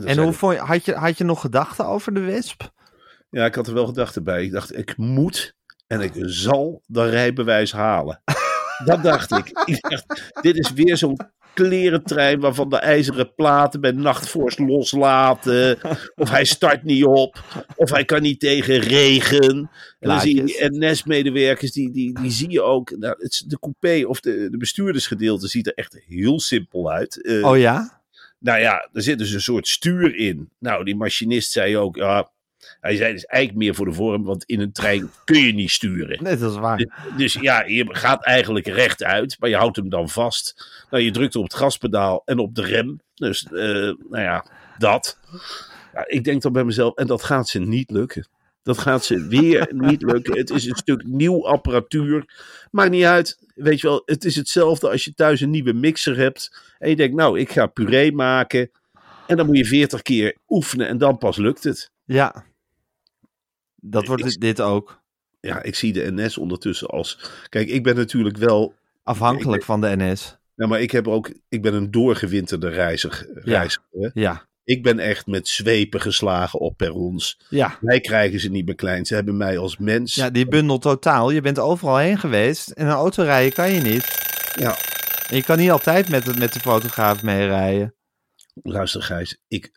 En, 0.03 0.19
hoe 0.19 0.33
vond 0.33 0.55
je, 0.55 0.61
had, 0.61 0.85
je, 0.85 0.95
had 0.95 1.19
je 1.19 1.25
nog 1.25 1.41
gedachten 1.41 1.87
over 1.87 2.15
de 2.15 2.21
Wesp? 2.21 2.73
Ja, 3.31 3.45
ik 3.45 3.55
had 3.55 3.67
er 3.67 3.75
wel 3.75 3.87
gedachten 3.87 4.25
bij. 4.25 4.45
Ik 4.45 4.53
dacht, 4.53 4.77
ik 4.77 4.97
moet 4.97 5.55
en 5.87 6.01
ik 6.01 6.13
zal 6.17 6.83
dat 6.87 7.11
rijbewijs 7.11 7.73
halen. 7.73 8.23
Dat 8.85 9.03
dacht 9.03 9.31
ik. 9.31 9.49
ik 9.65 9.81
dacht, 9.81 10.33
dit 10.41 10.57
is 10.57 10.73
weer 10.73 10.97
zo'n 10.97 11.19
klerentrein 11.55 12.41
waarvan 12.41 12.69
de 12.69 12.77
ijzeren 12.77 13.35
platen 13.35 13.81
bij 13.81 13.91
nachtvorst 13.91 14.59
loslaten. 14.59 15.79
Of 16.15 16.31
hij 16.31 16.45
start 16.45 16.83
niet 16.83 17.05
op. 17.05 17.45
Of 17.77 17.91
hij 17.91 18.05
kan 18.05 18.23
niet 18.23 18.41
tegen 18.41 18.79
regen. 18.79 19.71
En 19.99 20.09
dan 20.09 20.21
zie 20.21 20.37
je 20.37 20.45
die 20.45 20.57
NS-medewerkers, 20.79 21.73
die, 21.73 21.93
die, 21.93 22.21
die 22.21 22.31
zie 22.31 22.51
je 22.51 22.63
ook. 22.63 22.97
Nou, 22.97 23.15
het, 23.19 23.45
de 23.47 23.59
coupé 23.59 24.07
of 24.07 24.21
de, 24.21 24.49
de 24.51 24.57
bestuurdersgedeelte 24.57 25.49
ziet 25.49 25.67
er 25.67 25.75
echt 25.75 26.03
heel 26.07 26.41
simpel 26.41 26.91
uit. 26.91 27.23
Eh, 27.23 27.49
Oh 27.49 27.59
ja? 27.59 28.03
Nou 28.45 28.61
ja, 28.61 28.89
er 28.93 29.03
zit 29.03 29.19
dus 29.19 29.33
een 29.33 29.41
soort 29.41 29.69
stuur 29.69 30.17
in. 30.17 30.51
Nou, 30.59 30.85
die 30.85 30.97
machinist 30.97 31.51
zei 31.51 31.77
ook, 31.77 31.97
ja, 31.97 32.31
hij 32.81 32.97
zei 32.97 33.13
dus 33.13 33.25
eigenlijk 33.25 33.65
meer 33.65 33.75
voor 33.75 33.87
de 33.87 33.93
vorm, 33.93 34.25
want 34.25 34.45
in 34.45 34.61
een 34.61 34.73
trein 34.73 35.11
kun 35.25 35.41
je 35.41 35.53
niet 35.53 35.71
sturen. 35.71 36.23
Nee, 36.23 36.37
dat 36.37 36.51
is 36.51 36.59
waar. 36.59 37.13
Dus 37.17 37.33
ja, 37.33 37.63
je 37.63 37.87
gaat 37.89 38.25
eigenlijk 38.25 38.67
rechtuit, 38.67 39.37
maar 39.39 39.49
je 39.49 39.57
houdt 39.57 39.77
hem 39.77 39.89
dan 39.89 40.09
vast. 40.09 40.67
Nou, 40.91 41.03
je 41.03 41.11
drukt 41.11 41.37
op 41.37 41.43
het 41.43 41.55
gaspedaal 41.55 42.23
en 42.25 42.39
op 42.39 42.55
de 42.55 42.63
rem. 42.63 43.01
Dus, 43.15 43.45
eh, 43.45 43.53
nou 44.09 44.23
ja, 44.23 44.47
dat. 44.79 45.19
Ja, 45.93 46.05
ik 46.07 46.25
denk 46.25 46.43
dan 46.43 46.53
bij 46.53 46.65
mezelf, 46.65 46.95
en 46.95 47.07
dat 47.07 47.23
gaat 47.23 47.49
ze 47.49 47.61
niet 47.61 47.91
lukken. 47.91 48.27
Dat 48.65 48.79
gaat 48.79 49.05
ze 49.05 49.27
weer 49.27 49.69
niet 49.75 50.03
lukken. 50.03 50.37
Het 50.39 50.51
is 50.51 50.65
een 50.67 50.77
stuk 50.77 51.05
nieuw 51.07 51.47
apparatuur. 51.47 52.25
Maakt 52.71 52.91
niet 52.91 53.05
uit. 53.05 53.39
Weet 53.55 53.81
je 53.81 53.87
wel, 53.87 54.03
het 54.05 54.25
is 54.25 54.37
hetzelfde 54.37 54.91
als 54.91 55.05
je 55.05 55.15
thuis 55.15 55.41
een 55.41 55.51
nieuwe 55.51 55.73
mixer 55.73 56.17
hebt. 56.17 56.75
En 56.79 56.89
je 56.91 56.97
denkt, 56.97 57.17
nou, 57.17 57.39
ik 57.39 57.51
ga 57.51 57.67
puree 57.67 58.13
maken. 58.13 58.71
En 59.27 59.37
dan 59.37 59.47
moet 59.47 59.57
je 59.59 59.65
40 59.65 60.03
keer 60.03 60.37
oefenen 60.49 60.89
en 60.89 60.99
dan 60.99 61.19
pas 61.19 61.37
lukt 61.37 61.65
het. 61.65 61.91
Ja. 62.05 62.45
Dat 63.77 64.07
wordt 64.07 64.25
Ik- 64.25 64.41
dit- 64.41 64.61
ook. 64.61 65.03
Ja, 65.41 65.63
ik 65.63 65.75
zie 65.75 65.93
de 65.93 66.13
NS 66.13 66.39
ondertussen 66.39 66.89
als. 66.89 67.31
Kijk, 67.49 67.69
ik 67.69 67.83
ben 67.83 67.97
natuurlijk 67.97 68.37
wel. 68.37 68.75
Afhankelijk 69.03 69.65
van 69.65 69.81
de 69.81 69.95
NS. 69.97 70.37
Nou, 70.57 70.71
maar 70.71 70.81
ik 70.81 70.91
heb 70.91 71.09
ook. 71.09 71.31
Ik 71.49 71.63
ben 71.63 71.75
een 71.75 71.91
doorgewinterde 71.91 72.69
reiziger. 72.69 73.27
reiziger 73.35 73.85
hè. 73.91 74.09
Ja. 74.15 74.47
Ik 74.65 74.83
ben 74.83 74.99
echt 74.99 75.27
met 75.27 75.49
zwepen 75.49 76.01
geslagen 76.01 76.59
op 76.61 76.77
perrons. 76.77 77.41
Ja. 77.49 77.79
Mij 77.81 78.01
krijgen 78.01 78.41
ze 78.41 78.51
niet 78.51 78.67
meer 78.67 78.75
klein. 78.75 79.07
Ze 79.07 79.15
hebben 79.15 79.37
mij 79.37 79.59
als 79.59 79.79
mens. 79.79 80.15
Ja, 80.15 80.31
die 80.31 80.49
bundel 80.49 80.79
totaal. 80.79 81.31
Je 81.31 81.41
bent 81.41 81.59
overal 81.59 81.97
heen 81.97 82.19
geweest. 82.19 82.71
En 82.71 82.87
een 82.87 82.93
auto 82.93 83.23
rijden 83.23 83.53
kan 83.53 83.71
je 83.71 83.81
niet. 83.81 84.23
Ja, 84.59 84.77
En 85.29 85.37
je 85.37 85.43
kan 85.43 85.59
niet 85.59 85.71
altijd 85.71 86.09
met, 86.09 86.39
met 86.39 86.53
de 86.53 86.61
fotograaf 86.61 87.23
meerijden. 87.23 87.95
luister 88.63 89.03
Gijs. 89.03 89.39
Ik 89.49 89.73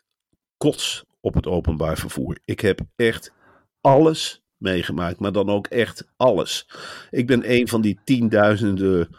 kots 0.56 1.04
op 1.20 1.34
het 1.34 1.46
openbaar 1.46 1.98
vervoer. 1.98 2.38
Ik 2.44 2.60
heb 2.60 2.80
echt 2.96 3.32
alles 3.80 4.42
meegemaakt. 4.56 5.18
Maar 5.18 5.32
dan 5.32 5.48
ook 5.48 5.66
echt 5.66 6.08
alles. 6.16 6.68
Ik 7.10 7.26
ben 7.26 7.50
een 7.52 7.68
van 7.68 7.80
die 7.80 8.00
tienduizenden 8.04 9.16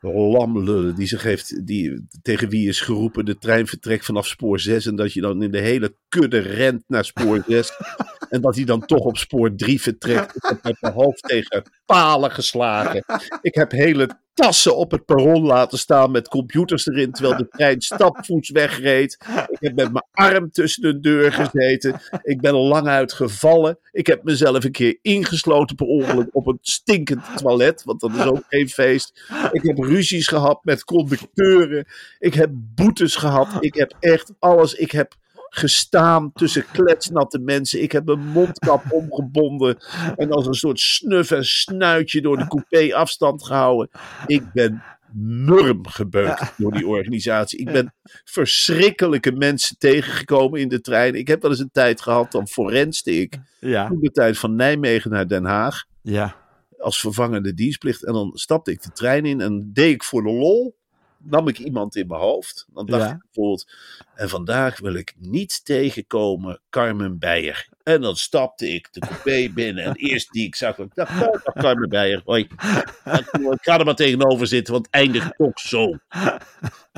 lamlullen 0.00 0.94
die 0.94 1.06
zich 1.06 1.22
heeft, 1.22 1.66
die, 1.66 2.06
tegen 2.22 2.48
wie 2.48 2.68
is 2.68 2.80
geroepen 2.80 3.24
de 3.24 3.38
trein 3.38 3.66
vertrekt 3.66 4.04
vanaf 4.04 4.26
spoor 4.26 4.60
6 4.60 4.86
en 4.86 4.96
dat 4.96 5.12
je 5.12 5.20
dan 5.20 5.42
in 5.42 5.50
de 5.50 5.60
hele 5.60 5.94
kudde 6.08 6.38
rent 6.38 6.82
naar 6.86 7.04
spoor 7.04 7.44
6 7.46 7.72
en 8.34 8.40
dat 8.40 8.56
hij 8.56 8.64
dan 8.64 8.86
toch 8.86 9.04
op 9.04 9.16
spoor 9.16 9.54
3 9.54 9.80
vertrekt. 9.80 10.36
Ik 10.36 10.42
heb 10.42 10.62
met 10.62 10.76
mijn 10.80 10.94
hoofd 10.94 11.22
tegen 11.22 11.62
palen 11.86 12.30
geslagen. 12.30 13.04
Ik 13.42 13.54
heb 13.54 13.70
hele 13.70 14.08
tassen 14.34 14.76
op 14.76 14.90
het 14.90 15.04
perron 15.04 15.46
laten 15.46 15.78
staan 15.78 16.10
met 16.10 16.28
computers 16.28 16.86
erin 16.86 17.12
terwijl 17.12 17.36
de 17.36 17.48
trein 17.48 17.80
stapvoets 17.80 18.50
wegreed. 18.50 19.18
Ik 19.48 19.58
heb 19.60 19.74
met 19.74 19.92
mijn 19.92 20.04
arm 20.10 20.50
tussen 20.50 20.82
de 20.82 21.00
deur 21.00 21.32
gezeten. 21.32 22.00
Ik 22.22 22.40
ben 22.40 22.54
er 22.54 22.60
lang 22.60 22.86
uit 22.86 23.12
gevallen. 23.12 23.78
Ik 23.92 24.06
heb 24.06 24.22
mezelf 24.22 24.64
een 24.64 24.72
keer 24.72 24.98
ingesloten 25.02 25.76
per 25.76 25.86
ongeluk 25.86 26.28
op 26.32 26.46
een 26.46 26.58
stinkend 26.60 27.22
toilet, 27.36 27.84
want 27.84 28.00
dat 28.00 28.14
is 28.14 28.24
ook 28.24 28.44
geen 28.48 28.68
feest. 28.68 29.22
Ik 29.52 29.62
heb 29.62 29.78
ruzies 29.78 30.26
gehad 30.26 30.64
met 30.64 30.84
conducteuren. 30.84 31.86
Ik 32.18 32.34
heb 32.34 32.50
boetes 32.52 33.16
gehad. 33.16 33.48
Ik 33.60 33.74
heb 33.74 33.94
echt 34.00 34.32
alles. 34.38 34.74
Ik 34.74 34.90
heb 34.90 35.14
gestaan 35.50 36.32
tussen 36.32 36.64
kletsnatte 36.72 37.38
mensen. 37.38 37.82
Ik 37.82 37.92
heb 37.92 38.04
mijn 38.04 38.26
mondkap 38.26 38.82
omgebonden 39.00 39.76
en 40.16 40.30
als 40.30 40.46
een 40.46 40.54
soort 40.54 40.80
snuf 40.80 41.30
en 41.30 41.44
snuitje 41.44 42.20
door 42.20 42.36
de 42.36 42.46
coupé 42.46 42.94
afstand 42.94 43.44
gehouden. 43.44 43.90
Ik 44.26 44.52
ben 44.52 44.82
enorm 45.16 45.86
gebeukt 45.86 46.52
door 46.56 46.72
die 46.72 46.86
organisatie. 46.86 47.58
Ik 47.58 47.72
ben 47.72 47.94
verschrikkelijke 48.24 49.32
mensen 49.32 49.78
tegengekomen 49.78 50.60
in 50.60 50.68
de 50.68 50.80
trein. 50.80 51.14
Ik 51.14 51.28
heb 51.28 51.42
wel 51.42 51.50
eens 51.50 51.60
een 51.60 51.70
tijd 51.72 52.00
gehad, 52.00 52.32
dan 52.32 52.48
forenste 52.48 53.20
ik 53.20 53.38
Ja, 53.60 53.88
toen 53.88 54.00
de 54.00 54.10
tijd 54.10 54.38
van 54.38 54.54
Nijmegen 54.54 55.10
naar 55.10 55.28
Den 55.28 55.44
Haag 55.44 55.84
ja. 56.02 56.36
als 56.78 57.00
vervangende 57.00 57.54
dienstplicht. 57.54 58.04
En 58.04 58.12
dan 58.12 58.30
stapte 58.34 58.70
ik 58.70 58.82
de 58.82 58.92
trein 58.92 59.24
in 59.24 59.40
en 59.40 59.70
deed 59.72 59.94
ik 59.94 60.04
voor 60.04 60.22
de 60.22 60.32
lol. 60.32 60.78
Nam 61.22 61.48
ik 61.48 61.58
iemand 61.58 61.96
in 61.96 62.06
mijn 62.06 62.20
hoofd. 62.20 62.66
Dan 62.72 62.86
dacht 62.86 63.02
Ja. 63.02 63.10
ik 63.10 63.20
bijvoorbeeld. 63.22 63.72
En 64.14 64.28
vandaag 64.28 64.78
wil 64.78 64.94
ik 64.94 65.14
niet 65.18 65.64
tegenkomen 65.64 66.60
Carmen 66.70 67.18
Beijer. 67.18 67.68
En 67.82 68.00
dan 68.00 68.16
stapte 68.16 68.68
ik 68.68 68.88
de 68.92 69.00
coupé 69.00 69.48
binnen. 69.54 69.84
En 69.84 69.94
eerst 69.96 70.32
die 70.32 70.46
ik 70.46 70.54
zag. 70.54 70.78
Ik 70.78 70.94
dacht, 70.94 71.20
dag 71.20 71.54
Carmen 71.54 71.88
Beijer. 71.88 72.22
Hoi. 72.24 72.42
Ik 72.42 73.58
ga 73.60 73.78
er 73.78 73.84
maar 73.84 73.94
tegenover 73.94 74.46
zitten, 74.46 74.72
want 74.72 74.86
het 74.86 74.94
eindigt 74.94 75.36
toch 75.36 75.58
zo. 75.60 75.96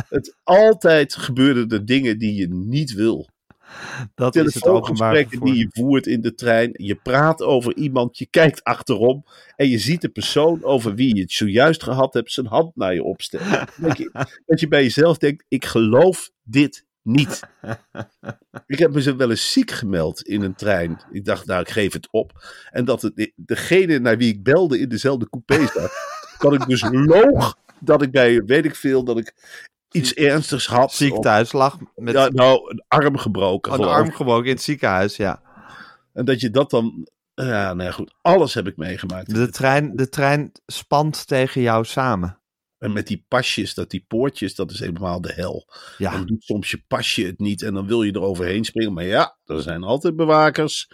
Het 0.09 0.37
altijd 0.43 1.15
gebeuren 1.15 1.69
er 1.69 1.85
dingen 1.87 2.19
die 2.19 2.35
je 2.35 2.49
niet 2.49 2.93
wil 2.93 3.29
Dat 4.15 4.37
is 4.37 4.55
het 4.55 4.67
openbaar 4.67 5.29
die 5.29 5.55
je 5.55 5.69
voert 5.71 6.07
in 6.07 6.21
de 6.21 6.35
trein. 6.35 6.71
Je 6.73 6.95
praat 6.95 7.43
over 7.43 7.77
iemand, 7.77 8.19
je 8.19 8.27
kijkt 8.27 8.65
achterom 8.65 9.25
en 9.57 9.69
je 9.69 9.79
ziet 9.79 10.01
de 10.01 10.09
persoon 10.09 10.65
over 10.65 10.95
wie 10.95 11.15
je 11.15 11.21
het 11.21 11.33
zojuist 11.33 11.83
gehad 11.83 12.15
hebt 12.15 12.33
zijn 12.33 12.47
hand 12.47 12.77
naar 12.77 12.95
je 12.95 13.03
je- 13.99 14.11
Dat 14.47 14.61
je 14.61 14.69
bij 14.69 14.83
jezelf 14.83 15.19
denkt, 15.19 15.45
ik 15.49 15.65
geloof 15.65 16.31
dit 16.43 16.85
niet. 17.03 17.41
Ik 18.67 18.79
heb 18.79 18.93
me 18.93 19.03
zo 19.03 19.17
wel 19.17 19.31
eens 19.31 19.53
ziek 19.53 19.71
gemeld 19.71 20.23
in 20.23 20.43
een 20.43 20.55
trein. 20.55 21.01
Ik 21.11 21.25
dacht, 21.25 21.47
nou, 21.47 21.61
ik 21.61 21.69
geef 21.69 21.93
het 21.93 22.09
op. 22.11 22.33
En 22.71 22.85
dat 22.85 23.03
het, 23.03 23.33
degene 23.37 23.99
naar 23.99 24.17
wie 24.17 24.33
ik 24.33 24.43
belde 24.43 24.79
in 24.79 24.89
dezelfde 24.89 25.29
coupé 25.31 25.67
zat, 25.81 25.93
dat 26.39 26.53
ik 26.55 26.67
dus 26.67 26.85
loog 26.91 27.59
dat 27.81 28.03
ik 28.03 28.11
bij, 28.11 28.43
weet 28.45 28.65
ik 28.65 28.75
veel, 28.75 29.05
dat 29.05 29.19
ik 29.19 29.35
iets 29.93 30.15
ernstigs 30.15 30.67
had. 30.67 30.93
Ziek 30.93 31.13
Of- 31.17 31.25
thuis 31.25 31.53
lag 31.53 31.77
met 31.95 32.15
ja, 32.15 32.29
nou, 32.29 32.71
een 32.71 32.85
arm 32.89 33.17
gebroken. 33.17 33.73
een 33.73 33.79
geloof 33.79 33.95
arm 33.95 34.13
gebroken 34.13 34.47
in 34.47 34.53
het 34.55 34.63
ziekenhuis, 34.63 35.17
ja. 35.17 35.43
En 36.13 36.25
dat 36.25 36.41
je 36.41 36.51
dat 36.51 36.71
dan. 36.71 37.09
Ja, 37.35 37.75
nee, 37.75 37.93
goed. 37.93 38.15
Alles 38.23 38.55
heb 38.55 38.67
ik 38.67 38.77
meegemaakt. 38.77 39.35
De 39.35 39.51
trein, 39.51 39.97
de 39.97 40.09
trein 40.09 40.53
spant 40.67 41.27
tegen 41.27 41.61
jou 41.61 41.85
samen. 41.85 42.37
En 42.79 42.93
met 42.93 43.07
die 43.07 43.25
pasjes, 43.29 43.75
dat 43.75 43.91
die 43.91 44.05
poortjes, 44.09 44.55
dat 44.55 44.71
is 44.71 44.79
helemaal 44.79 45.21
de 45.21 45.33
hel. 45.33 45.69
Ja, 45.99 46.11
Dan 46.11 46.27
doet 46.27 46.45
soms 46.45 46.71
je 46.71 46.83
pasje 46.89 47.23
het 47.23 47.39
niet 47.39 47.63
en 47.63 47.75
dan 47.75 47.87
wil 47.87 48.03
je 48.03 48.13
er 48.13 48.21
overheen 48.21 48.65
springen. 48.65 48.93
Maar 48.93 49.05
ja, 49.05 49.37
er 49.45 49.63
zijn 49.63 49.83
altijd 49.83 50.17
bewakers. 50.17 50.91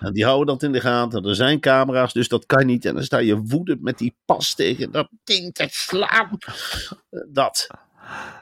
En 0.00 0.12
die 0.12 0.24
houden 0.24 0.46
dat 0.46 0.62
in 0.62 0.72
de 0.72 0.80
gaten. 0.80 1.24
Er 1.24 1.34
zijn 1.34 1.60
camera's, 1.60 2.12
dus 2.12 2.28
dat 2.28 2.46
kan 2.46 2.66
niet. 2.66 2.84
En 2.84 2.94
dan 2.94 3.04
sta 3.04 3.18
je 3.18 3.36
woedend 3.36 3.82
met 3.82 3.98
die 3.98 4.16
pas 4.24 4.54
tegen 4.54 4.90
dat 4.90 5.08
ding 5.24 5.54
te 5.54 5.66
slaan. 5.70 6.38
Dat. 7.32 7.66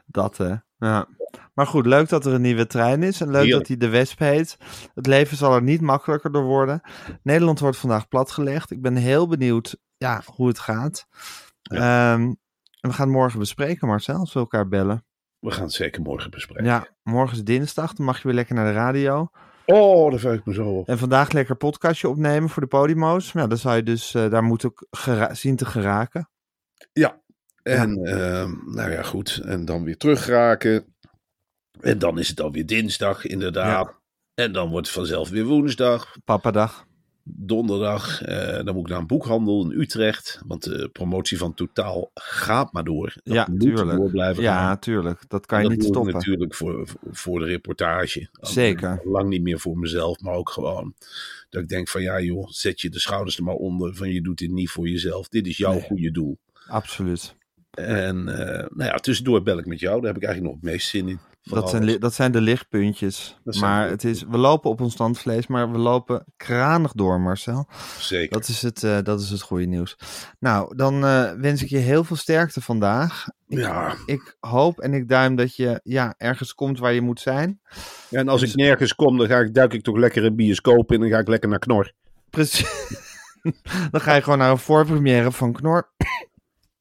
Dat 0.06 0.36
hè. 0.36 0.54
Ja. 0.76 1.08
Maar 1.54 1.66
goed, 1.66 1.86
leuk 1.86 2.08
dat 2.08 2.26
er 2.26 2.32
een 2.32 2.40
nieuwe 2.40 2.66
trein 2.66 3.02
is. 3.02 3.20
En 3.20 3.30
leuk 3.30 3.42
Heerlijk. 3.42 3.58
dat 3.58 3.68
hij 3.68 3.76
de 3.76 3.88
Wesp 3.88 4.18
heet. 4.18 4.56
Het 4.94 5.06
leven 5.06 5.36
zal 5.36 5.54
er 5.54 5.62
niet 5.62 5.80
makkelijker 5.80 6.32
door 6.32 6.44
worden. 6.44 6.80
Nederland 7.22 7.60
wordt 7.60 7.76
vandaag 7.76 8.08
platgelegd. 8.08 8.70
Ik 8.70 8.82
ben 8.82 8.96
heel 8.96 9.28
benieuwd 9.28 9.76
ja, 9.96 10.22
hoe 10.34 10.48
het 10.48 10.58
gaat. 10.58 11.06
Ehm, 11.62 12.32
en 12.80 12.88
we 12.88 12.92
gaan 12.92 13.10
morgen 13.10 13.38
bespreken, 13.38 13.88
Marcel, 13.88 14.18
als 14.18 14.32
we 14.32 14.40
elkaar 14.40 14.68
bellen. 14.68 15.04
We 15.38 15.50
gaan 15.50 15.62
het 15.62 15.72
zeker 15.72 16.02
morgen 16.02 16.30
bespreken. 16.30 16.64
Ja, 16.64 16.86
morgen 17.02 17.36
is 17.36 17.44
dinsdag. 17.44 17.92
Dan 17.92 18.06
mag 18.06 18.16
je 18.16 18.22
weer 18.24 18.34
lekker 18.34 18.54
naar 18.54 18.66
de 18.66 18.72
radio. 18.72 19.30
Oh, 19.66 20.10
daar 20.10 20.18
verheug 20.18 20.38
ik 20.38 20.46
me 20.46 20.54
zo 20.54 20.68
op. 20.68 20.88
En 20.88 20.98
vandaag 20.98 21.32
lekker 21.32 21.56
podcastje 21.56 22.08
opnemen 22.08 22.48
voor 22.48 22.62
de 22.62 22.68
Podimo's. 22.68 23.32
Ja, 23.32 23.46
dan 23.46 23.58
zou 23.58 23.76
je 23.76 23.82
dus 23.82 24.14
eh, 24.14 24.30
daar 24.30 24.42
moeten 24.42 24.68
ook 24.68 24.86
zien 25.32 25.56
te 25.56 25.64
geraken. 25.66 26.30
Ja. 26.92 27.19
En 27.62 28.04
ehm, 28.04 28.50
nou 28.74 28.90
ja, 28.90 29.02
goed. 29.02 29.40
En 29.44 29.64
dan 29.64 29.84
weer 29.84 29.96
terugraken. 29.96 30.84
En 31.80 31.98
dan 31.98 32.18
is 32.18 32.28
het 32.28 32.40
alweer 32.40 32.66
dinsdag, 32.66 33.26
inderdaad. 33.26 33.94
En 34.34 34.52
dan 34.52 34.70
wordt 34.70 34.86
het 34.86 34.96
vanzelf 34.96 35.28
weer 35.28 35.44
woensdag. 35.44 36.16
Papadag. 36.24 36.88
donderdag. 37.22 38.22
eh, 38.22 38.64
dan 38.64 38.74
moet 38.74 38.82
ik 38.84 38.88
naar 38.90 38.98
een 38.98 39.06
boekhandel 39.06 39.70
in 39.70 39.80
Utrecht. 39.80 40.40
Want 40.46 40.62
de 40.64 40.88
promotie 40.92 41.38
van 41.38 41.54
Totaal 41.54 42.10
gaat 42.14 42.72
maar 42.72 42.84
door. 42.84 43.12
Dat 43.22 43.34
Ja, 43.34 43.46
moet 43.50 43.60
tuurlijk. 43.60 43.98
door 43.98 44.10
blijven 44.10 44.42
Ja, 44.42 44.58
gaan. 44.58 44.78
tuurlijk. 44.78 45.24
Dat 45.28 45.46
kan 45.46 45.62
je 45.62 45.68
dat 45.68 45.76
niet 45.78 45.86
stoppen. 45.86 46.12
natuurlijk 46.12 46.54
voor, 46.54 46.88
voor 47.10 47.38
de 47.38 47.44
reportage. 47.46 48.28
Zeker. 48.32 49.00
Lang 49.04 49.28
niet 49.28 49.42
meer 49.42 49.58
voor 49.60 49.78
mezelf, 49.78 50.20
maar 50.20 50.34
ook 50.34 50.50
gewoon 50.50 50.94
dat 51.50 51.62
ik 51.62 51.68
denk 51.68 51.88
van 51.88 52.02
ja 52.02 52.20
joh, 52.20 52.48
zet 52.48 52.80
je 52.80 52.90
de 52.90 53.00
schouders 53.00 53.36
er 53.36 53.44
maar 53.44 53.54
onder. 53.54 53.94
Van 53.94 54.10
je 54.12 54.22
doet 54.22 54.38
dit 54.38 54.50
niet 54.50 54.70
voor 54.70 54.88
jezelf. 54.88 55.28
Dit 55.28 55.46
is 55.46 55.56
jouw 55.56 55.72
Nee. 55.72 55.82
goede 55.82 56.10
doel. 56.10 56.38
Absoluut. 56.68 57.34
En 57.70 58.28
eh, 58.28 58.66
nou 58.68 58.90
ja, 58.90 58.96
tussendoor 58.96 59.42
bel 59.42 59.58
ik 59.58 59.66
met 59.66 59.80
jou. 59.80 60.00
Daar 60.00 60.12
heb 60.12 60.22
ik 60.22 60.28
eigenlijk 60.28 60.54
nog 60.54 60.62
het 60.62 60.72
meest 60.72 60.88
zin 60.88 61.08
in. 61.08 61.18
Dat 61.42 61.70
zijn, 61.70 61.98
dat 61.98 62.14
zijn 62.14 62.32
de 62.32 62.40
lichtpuntjes. 62.40 63.38
Dat 63.44 63.56
maar 63.56 63.88
het 63.88 64.04
is, 64.04 64.22
we 64.22 64.38
lopen 64.38 64.70
op 64.70 64.80
ons 64.80 64.92
standvlees, 64.92 65.46
maar 65.46 65.72
we 65.72 65.78
lopen 65.78 66.24
kranig 66.36 66.92
door, 66.92 67.20
Marcel. 67.20 67.68
Zeker. 67.98 68.32
Dat 68.38 68.48
is 68.48 68.62
het, 68.62 68.82
eh, 68.82 68.98
dat 69.02 69.20
is 69.20 69.30
het 69.30 69.40
goede 69.40 69.64
nieuws. 69.64 69.96
Nou, 70.38 70.76
dan 70.76 71.04
eh, 71.04 71.32
wens 71.32 71.62
ik 71.62 71.68
je 71.68 71.76
heel 71.76 72.04
veel 72.04 72.16
sterkte 72.16 72.60
vandaag. 72.60 73.26
Ja. 73.46 73.94
Ik 74.06 74.36
hoop 74.40 74.80
en 74.80 74.94
ik 74.94 75.08
duim 75.08 75.36
dat 75.36 75.56
je 75.56 75.80
ja, 75.82 76.14
ergens 76.16 76.54
komt 76.54 76.78
waar 76.78 76.92
je 76.92 77.00
moet 77.00 77.20
zijn. 77.20 77.60
En 78.10 78.28
als 78.28 78.40
Dus- 78.40 78.50
ik 78.50 78.56
nergens 78.56 78.94
kom, 78.94 79.18
dan 79.18 79.26
ga 79.26 79.38
ik, 79.38 79.54
duik 79.54 79.72
ik 79.72 79.82
toch 79.82 79.96
lekker 79.96 80.24
een 80.24 80.36
bioscoop 80.36 80.92
in. 80.92 80.94
En 80.94 81.00
dan 81.00 81.10
ga 81.10 81.18
ik 81.18 81.28
lekker 81.28 81.48
naar 81.48 81.58
Knor. 81.58 81.92
Precies. 82.30 83.08
dan 83.90 84.00
ga 84.00 84.14
je 84.14 84.22
gewoon 84.22 84.38
naar 84.38 84.50
een 84.50 84.58
voorpremière 84.58 85.32
van 85.32 85.52
Knor. 85.52 85.90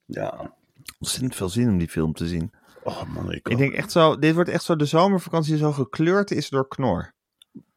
Ja. 0.06 0.58
Ontzettend 1.00 1.36
veel 1.36 1.50
zin 1.50 1.70
om 1.70 1.78
die 1.78 1.90
film 1.90 2.14
te 2.14 2.28
zien. 2.28 2.52
Oh 2.84 3.04
man, 3.14 3.32
ik, 3.32 3.50
Ik 3.50 3.58
denk 3.58 3.74
echt 3.74 3.92
zo, 3.92 4.18
dit 4.18 4.34
wordt 4.34 4.50
echt 4.50 4.64
zo 4.64 4.76
de 4.76 4.86
zomervakantie 4.86 5.52
die 5.52 5.62
zo 5.62 5.72
gekleurd 5.72 6.32
is 6.32 6.50
door 6.50 6.68
Knor. 6.68 7.14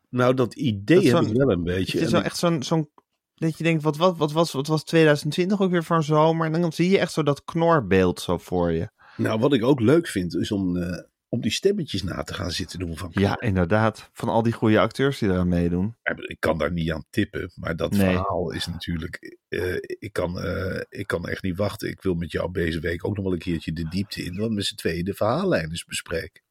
Nou, 0.09 0.35
dat 0.35 0.55
idee 0.55 0.97
Dat 0.97 1.05
is 1.05 1.13
heb 1.13 1.23
ik 1.23 1.37
wel 1.37 1.51
een 1.51 1.65
beetje. 1.65 1.99
Het 1.99 2.07
is 2.07 2.13
zo 2.13 2.21
echt 2.21 2.37
zo'n, 2.37 2.63
zo'n 2.63 2.91
dat 3.35 3.59
je 3.59 3.65
denkt, 3.65 3.83
wat, 3.83 3.97
wat, 3.97 4.17
wat, 4.17 4.33
was, 4.33 4.53
wat 4.53 4.67
was 4.67 4.85
2020 4.85 5.61
ook 5.61 5.71
weer 5.71 5.85
voor 5.85 5.97
een 5.97 6.03
zomer? 6.03 6.53
En 6.53 6.61
dan 6.61 6.73
zie 6.73 6.91
je 6.91 6.99
echt 6.99 7.13
zo 7.13 7.23
dat 7.23 7.45
knorbeeld 7.45 8.21
zo 8.21 8.39
voor 8.39 8.73
je. 8.73 8.91
Nou, 9.17 9.41
wat 9.41 9.53
ik 9.53 9.65
ook 9.65 9.81
leuk 9.81 10.07
vind, 10.07 10.35
is 10.37 10.53
om, 10.53 10.77
eh, 10.77 11.03
om 11.33 11.41
die 11.41 11.51
stemmetjes 11.51 12.03
na 12.03 12.23
te 12.23 12.35
gaan 12.35 12.51
zitten 12.51 12.79
doen 12.79 12.97
van 12.97 13.09
Ja, 13.13 13.41
inderdaad. 13.41 14.11
Van 14.13 14.29
al 14.29 14.43
die 14.43 14.53
goede 14.53 14.81
acteurs 14.81 15.19
die 15.19 15.29
eraan 15.29 15.49
meedoen. 15.49 15.97
Ik 16.27 16.37
kan 16.41 16.59
daar 16.59 16.73
niet 16.73 16.93
aan 16.93 17.05
tippen, 17.11 17.53
maar 17.55 17.77
dat 17.77 17.91
Nee. 17.91 18.01
verhaal 18.01 18.51
is 18.53 18.67
natuurlijk... 18.67 19.37
eh, 19.49 19.75
ik, 19.81 20.13
kan, 20.13 20.41
eh, 20.41 20.81
ik 20.89 21.07
kan 21.07 21.29
echt 21.29 21.43
niet 21.43 21.57
wachten. 21.57 21.89
Ik 21.89 22.03
wil 22.03 22.15
met 22.15 22.33
jou 22.33 22.53
deze 22.53 22.81
week 22.81 23.07
ook 23.07 23.15
nog 23.17 23.25
wel 23.25 23.33
een 23.33 23.39
keertje 23.39 23.73
de 23.73 23.89
diepte 23.89 24.25
in. 24.25 24.37
Want 24.37 24.53
met 24.53 24.65
z'n 24.65 24.75
tweeën 24.75 25.05
de 25.05 25.15
verhaallijn 25.15 25.71
eens 25.71 25.85
bespreken. 25.85 26.43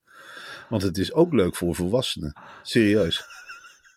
Want 0.70 0.82
het 0.82 0.98
is 0.98 1.14
ook 1.14 1.34
leuk 1.34 1.56
voor 1.56 1.76
volwassenen. 1.76 2.34
Serieus. 2.64 3.24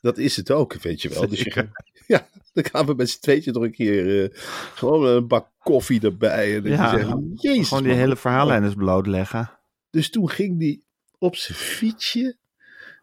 Dat 0.01 0.19
is 0.19 0.37
het 0.37 0.51
ook, 0.51 0.75
weet 0.75 1.03
je 1.03 1.09
wel. 1.09 1.29
Dus 1.29 1.41
je, 1.43 1.69
ja, 2.07 2.27
dan 2.53 2.65
gaan 2.65 2.87
we 2.87 2.95
met 2.95 3.11
z'n 3.11 3.21
tweeën 3.21 3.53
nog 3.53 3.63
een 3.63 3.73
keer... 3.73 4.25
eh, 4.25 4.39
gewoon 4.75 5.07
een 5.07 5.27
bak 5.29 5.49
koffie 5.59 6.01
erbij. 6.01 6.57
En 6.57 6.65
Ja, 6.65 6.93
je 6.93 6.99
zegt, 6.99 7.15
Jezus, 7.43 7.69
Gewoon 7.69 7.83
die 7.83 7.93
man. 7.93 8.01
hele 8.01 8.17
verhaallijn 8.17 8.65
eens 8.65 8.75
blootleggen. 8.75 9.51
Dus 9.95 10.11
toen 10.11 10.31
ging 10.31 10.59
die 10.59 10.85
op 11.19 11.37
zijn 11.37 11.59
fietsje. 11.59 12.37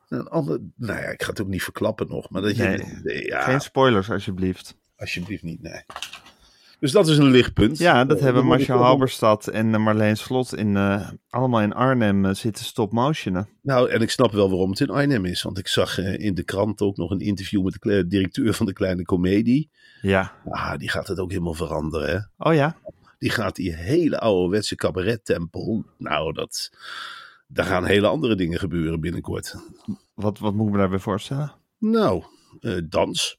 Een 0.10 0.28
ander, 0.28 0.60
nou 0.76 1.00
ja, 1.00 1.08
ik 1.08 1.24
ga 1.24 1.30
het 1.30 1.42
ook 1.42 1.48
niet 1.48 1.64
verklappen 1.64 2.08
nog. 2.08 2.30
Maar 2.30 2.42
dat 2.42 2.56
je. 2.56 2.64
Nee. 2.64 3.00
nee, 3.04 3.26
ja, 3.26 3.42
Geen 3.42 3.62
spoilers, 3.62 4.10
alsjeblieft. 4.10 4.76
alsjeblieft 4.98 5.44
niet, 5.44 5.62
nee. 5.62 5.82
Dus 6.80 6.92
dat 6.92 7.08
is 7.08 7.18
een 7.18 7.32
lichtpunt. 7.32 7.78
Ja, 7.78 8.06
dat 8.06 8.18
Eh, 8.18 8.24
hebben 8.24 8.46
Marcia 8.46 8.76
Halberstad 8.76 9.48
en 9.48 9.74
eh, 9.74 9.80
Marleen 9.80 10.18
Slot 10.18 10.56
in, 10.56 10.78
eh, 10.78 11.10
allemaal 11.30 11.62
in 11.62 11.74
Arnhem 11.74 12.34
zitten 12.34 12.66
stop-motionen. 12.66 13.50
Nou, 13.62 13.90
en 13.90 14.02
ik 14.02 14.10
snap 14.10 14.32
wel 14.32 14.50
waarom 14.50 14.70
het 14.70 14.80
in 14.80 14.90
Arnhem 14.90 15.26
is. 15.26 15.42
Want 15.42 15.58
ik 15.58 15.68
zag 15.68 15.98
in 15.98 16.34
de 16.36 16.44
krant 16.44 16.82
ook 16.82 16.98
nog 16.98 17.12
een 17.12 17.20
interview 17.20 17.64
met 17.64 17.78
de 17.80 18.08
directeur 18.08 18.54
van 18.54 18.66
de 18.66 18.74
Kleine 18.74 19.04
Comedie. 19.04 19.70
Ja. 20.02 20.34
Ah, 20.50 20.78
die 20.78 20.90
gaat 20.90 21.08
het 21.08 21.20
ook 21.20 21.32
helemaal 21.32 21.54
veranderen, 21.54 22.10
hè. 22.10 22.48
Oh 22.50 22.54
ja? 22.54 22.78
Die 23.22 23.30
gaat 23.30 23.56
die 23.56 23.76
hele 23.76 24.20
ouderwetse 24.20 24.76
cabarettempel. 24.76 25.86
Nou, 25.98 26.34
dat. 26.34 26.72
Daar 27.48 27.66
gaan 27.66 27.86
hele 27.86 28.08
andere 28.08 28.36
dingen 28.36 28.60
gebeuren 28.60 29.00
binnenkort. 29.00 29.56
Wat, 30.14 30.40
wat 30.40 30.54
moet 30.54 30.66
ik 30.68 30.72
me 30.72 30.78
daarbij 30.78 31.00
voorstellen? 31.00 31.52
Nou, 31.78 32.24
eh, 32.60 32.78
dans. 32.90 33.38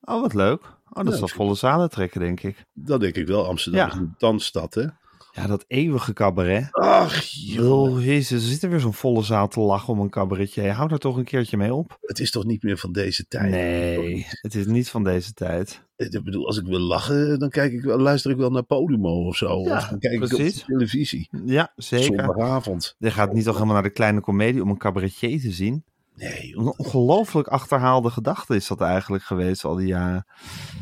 Oh, 0.00 0.20
wat 0.20 0.34
leuk. 0.34 0.62
Oh, 0.62 1.04
dat 1.04 1.12
Ja, 1.12 1.18
zal 1.18 1.28
volle 1.28 1.54
zalen 1.54 1.90
trekken, 1.90 2.20
denk 2.20 2.42
ik. 2.42 2.64
Dat 2.72 3.00
denk 3.00 3.14
ik 3.16 3.26
wel. 3.26 3.46
Amsterdam 3.46 3.80
Ja. 3.80 3.92
is 3.92 3.94
een 3.98 4.14
dansstad, 4.18 4.74
hè. 4.74 4.86
Ja, 5.32 5.46
dat 5.46 5.64
eeuwige 5.66 6.12
cabaret. 6.12 6.68
Ach, 6.70 7.20
joh. 7.24 7.82
Oh, 7.82 8.04
jezus, 8.04 8.42
er 8.42 8.48
zit 8.48 8.62
er 8.62 8.70
weer 8.70 8.80
zo'n 8.80 8.94
volle 8.94 9.22
zaal 9.22 9.48
te 9.48 9.60
lachen 9.60 9.92
om 9.92 10.00
een 10.00 10.10
cabaretje. 10.10 10.70
Hou 10.70 10.88
daar 10.88 10.98
toch 10.98 11.16
een 11.16 11.24
keertje 11.24 11.56
mee 11.56 11.74
op? 11.74 11.98
Het 12.00 12.18
is 12.20 12.30
toch 12.30 12.44
niet 12.44 12.62
meer 12.62 12.78
van 12.78 12.92
deze 12.92 13.26
tijd? 13.28 13.50
Nee, 13.50 14.26
het 14.28 14.54
is 14.54 14.66
niet 14.66 14.90
van 14.90 15.04
deze 15.04 15.32
tijd. 15.32 15.82
Ik 15.96 16.24
bedoel, 16.24 16.46
als 16.46 16.58
ik 16.58 16.66
wil 16.66 16.78
lachen, 16.78 17.38
dan 17.38 17.48
kijk 17.48 17.72
ik 17.72 17.84
luister 17.84 18.30
ik 18.30 18.36
wel 18.36 18.50
naar 18.50 18.62
Podimo 18.62 19.26
of 19.26 19.36
zo. 19.36 19.60
Ja, 19.62 19.76
of 19.76 19.84
dan 19.88 19.98
kijk 19.98 20.14
ik 20.14 20.32
op 20.32 20.48
televisie. 20.66 21.28
Ja, 21.44 21.72
zeker. 21.76 22.06
Zondagavond. 22.06 22.94
Je 22.98 23.10
gaat 23.10 23.32
niet 23.32 23.44
toch 23.44 23.54
helemaal 23.54 23.74
naar 23.74 23.82
de 23.82 23.90
kleine 23.90 24.20
komedie 24.20 24.62
om 24.62 24.70
een 24.70 24.78
cabaretier 24.78 25.40
te 25.40 25.50
zien? 25.50 25.84
Nee, 26.16 26.54
Een 26.56 26.74
ongelooflijk 26.76 27.48
achterhaalde 27.48 28.10
gedachte 28.10 28.54
is 28.56 28.66
dat 28.66 28.80
eigenlijk 28.80 29.22
geweest 29.24 29.64
al 29.64 29.74
die 29.74 29.86
jaren. 29.86 30.26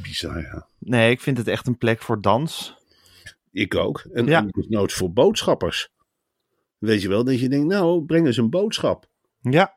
bizar, 0.03 0.41
ja. 0.41 0.67
Nee, 0.79 1.11
ik 1.11 1.21
vind 1.21 1.39
het 1.39 1.49
echt 1.49 1.67
een 1.67 1.79
plek 1.79 2.03
voor 2.03 2.21
dans. 2.21 2.77
Ik 3.59 3.75
ook. 3.75 4.05
En, 4.13 4.27
Ja. 4.27 4.47
nood 4.53 4.93
voor 4.93 5.13
boodschappers. 5.13 5.89
Weet 6.79 7.03
je 7.03 7.09
wel, 7.09 7.25
dat 7.25 7.41
je 7.41 7.49
denkt, 7.49 7.67
nou, 7.67 8.05
breng 8.05 8.27
eens 8.27 8.37
een 8.37 8.51
boodschap. 8.51 9.07
Ja, 9.41 9.75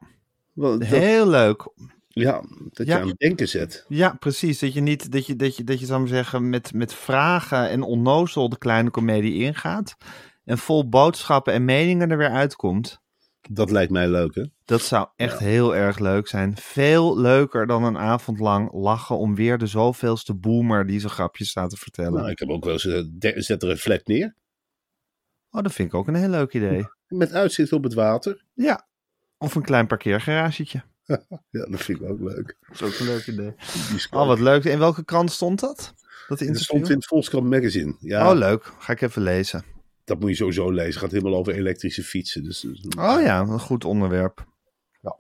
Wel, 0.54 0.80
Dat, 0.80 0.88
heel 0.88 1.28
leuk. 1.30 1.68
ja, 2.08 2.42
dat 2.72 2.88
Ja. 2.88 2.96
je 2.96 3.02
aan 3.02 3.08
het 3.08 3.18
denken 3.18 3.48
zet. 3.48 3.86
Ja, 3.88 4.16
precies. 4.20 4.60
Dat 4.60 4.74
je 4.74 4.82
niet, 4.82 5.12
dat 5.12 5.26
je, 5.26 5.36
dat 5.36 5.56
je, 5.56 5.64
dat 5.64 5.80
je 5.80 5.86
zou 5.86 6.00
maar 6.00 6.08
zeggen, 6.10 6.50
met, 6.50 6.74
met 6.74 6.94
vragen 6.94 7.70
en 7.70 7.82
onnozel 7.82 8.50
de 8.50 8.58
kleine 8.58 8.90
komedie 8.90 9.34
ingaat. 9.34 9.96
En 10.44 10.58
vol 10.58 10.90
boodschappen 10.90 11.54
en 11.54 11.66
meningen 11.66 12.12
er 12.12 12.18
weer 12.18 12.30
uitkomt. 12.32 13.00
Dat 13.50 13.72
lijkt 13.72 13.92
mij 13.92 14.08
leuk, 14.08 14.36
hè? 14.36 14.44
Dat 14.66 14.82
zou 14.82 15.08
echt 15.16 15.40
heel 15.40 15.76
erg 15.76 16.00
leuk 16.00 16.28
zijn. 16.28 16.58
Veel 16.58 17.20
leuker 17.20 17.68
dan 17.68 17.84
een 17.84 17.98
avond 17.98 18.40
lang 18.40 18.74
lachen 18.74 19.18
om 19.18 19.36
weer 19.36 19.58
de 19.58 19.66
zoveelste 19.68 20.34
boomer 20.34 20.86
die 20.86 21.00
zijn 21.00 21.12
grapjes 21.12 21.50
staat 21.50 21.70
te 21.70 21.78
vertellen. 21.78 22.14
Nou, 22.14 22.30
ik 22.30 22.40
heb 22.40 22.50
ook 22.50 22.64
wel 22.64 22.74
eens, 22.74 22.86
eh, 22.86 23.04
de- 23.12 23.42
zet 23.42 23.64
er 23.64 23.70
een 23.70 23.78
flat 23.78 24.08
neer. 24.08 24.36
Oh, 25.52 25.62
dat 25.62 25.74
vind 25.74 25.88
ik 25.88 25.94
ook 25.94 26.08
een 26.08 26.16
heel 26.16 26.30
leuk 26.30 26.54
idee. 26.54 26.86
Met 27.08 27.32
uitzicht 27.32 27.74
op 27.74 27.84
het 27.84 27.94
water. 27.94 28.44
Ja. 28.54 28.88
Of 29.38 29.56
een 29.56 29.62
klein 29.62 29.88
parkeergaragetje. 29.88 30.82
Ja, 31.50 31.66
dat 31.66 31.82
vind 31.82 32.02
ik 32.02 32.10
ook 32.10 32.20
leuk. 32.20 32.58
Dat 32.68 32.82
is 32.82 32.82
ook 32.82 33.00
een 33.00 33.06
leuk 33.06 33.28
idee. 33.28 33.54
Oh, 34.12 34.28
wat 34.28 34.40
leuk. 34.40 34.64
In 34.64 34.80
welke 34.80 35.04
krant 35.06 35.32
stond 35.32 35.60
dat? 35.60 35.94
Dat 36.28 36.40
stond 36.54 36.90
in 36.90 36.96
het 36.96 37.06
Volkskrant 37.06 37.50
Magazine. 37.50 37.96
Ja, 38.00 38.32
Oh, 38.32 38.38
leuk. 38.38 38.74
Ga 38.80 38.94
ik 38.94 39.02
even 39.02 39.22
lezen. 39.22 39.64
Dat 40.12 40.20
moet 40.20 40.30
je 40.30 40.36
sowieso 40.36 40.72
lezen. 40.72 40.92
Het 40.92 41.00
gaat 41.00 41.12
helemaal 41.12 41.36
over 41.36 41.54
elektrische 41.54 42.04
fietsen. 42.04 42.44
Dus, 42.44 42.60
dus- 42.60 42.86
Oh 42.98 43.22
ja, 43.22 43.40
een 43.40 43.60
goed 43.60 43.86
onderwerp. 43.86 44.46
Ja. 45.02 45.18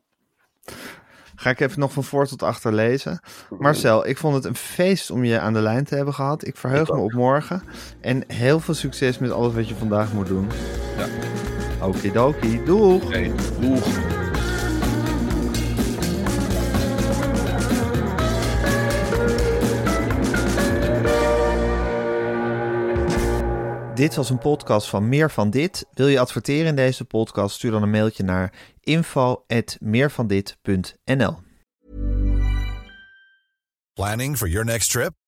Ga 1.35 1.49
ik 1.49 1.59
even 1.59 1.79
nog 1.79 1.93
van 1.93 2.03
voor 2.03 2.27
tot 2.27 2.43
achter 2.43 2.73
lezen. 2.73 3.19
Marcel, 3.59 4.07
ik 4.07 4.17
vond 4.17 4.35
het 4.35 4.45
een 4.45 4.55
feest 4.55 5.11
om 5.11 5.23
je 5.23 5.39
aan 5.39 5.53
de 5.53 5.61
lijn 5.61 5.83
te 5.83 5.95
hebben 5.95 6.13
gehad. 6.13 6.45
Ik 6.45 6.57
verheug 6.57 6.87
Ik 6.87 6.95
me 6.95 7.01
op 7.01 7.13
morgen. 7.13 7.63
En 8.01 8.23
heel 8.27 8.59
veel 8.59 8.73
succes 8.73 9.17
met 9.17 9.31
alles 9.31 9.53
wat 9.53 9.67
je 9.67 9.75
vandaag 9.75 10.13
moet 10.13 10.27
doen. 10.27 10.47
Ja. 10.97 11.07
Okidoki, 11.85 12.63
doeg! 12.63 13.03
Doeg. 13.59 14.20
Dit 24.01 24.15
was 24.15 24.29
een 24.29 24.37
podcast 24.37 24.89
van 24.89 25.09
Meer 25.09 25.31
van 25.31 25.49
Dit. 25.49 25.85
Wil 25.93 26.07
je 26.07 26.19
adverteren 26.19 26.67
in 26.67 26.75
deze 26.75 27.05
podcast? 27.05 27.55
Stuur 27.55 27.71
dan 27.71 27.83
een 27.83 27.89
mailtje 27.89 28.23
naar 28.23 28.53
info.meervandit.nl 28.79 31.39
Planning 33.93 34.37
for 34.37 34.47
your 34.47 34.65
next 34.65 34.91
trip? 34.91 35.20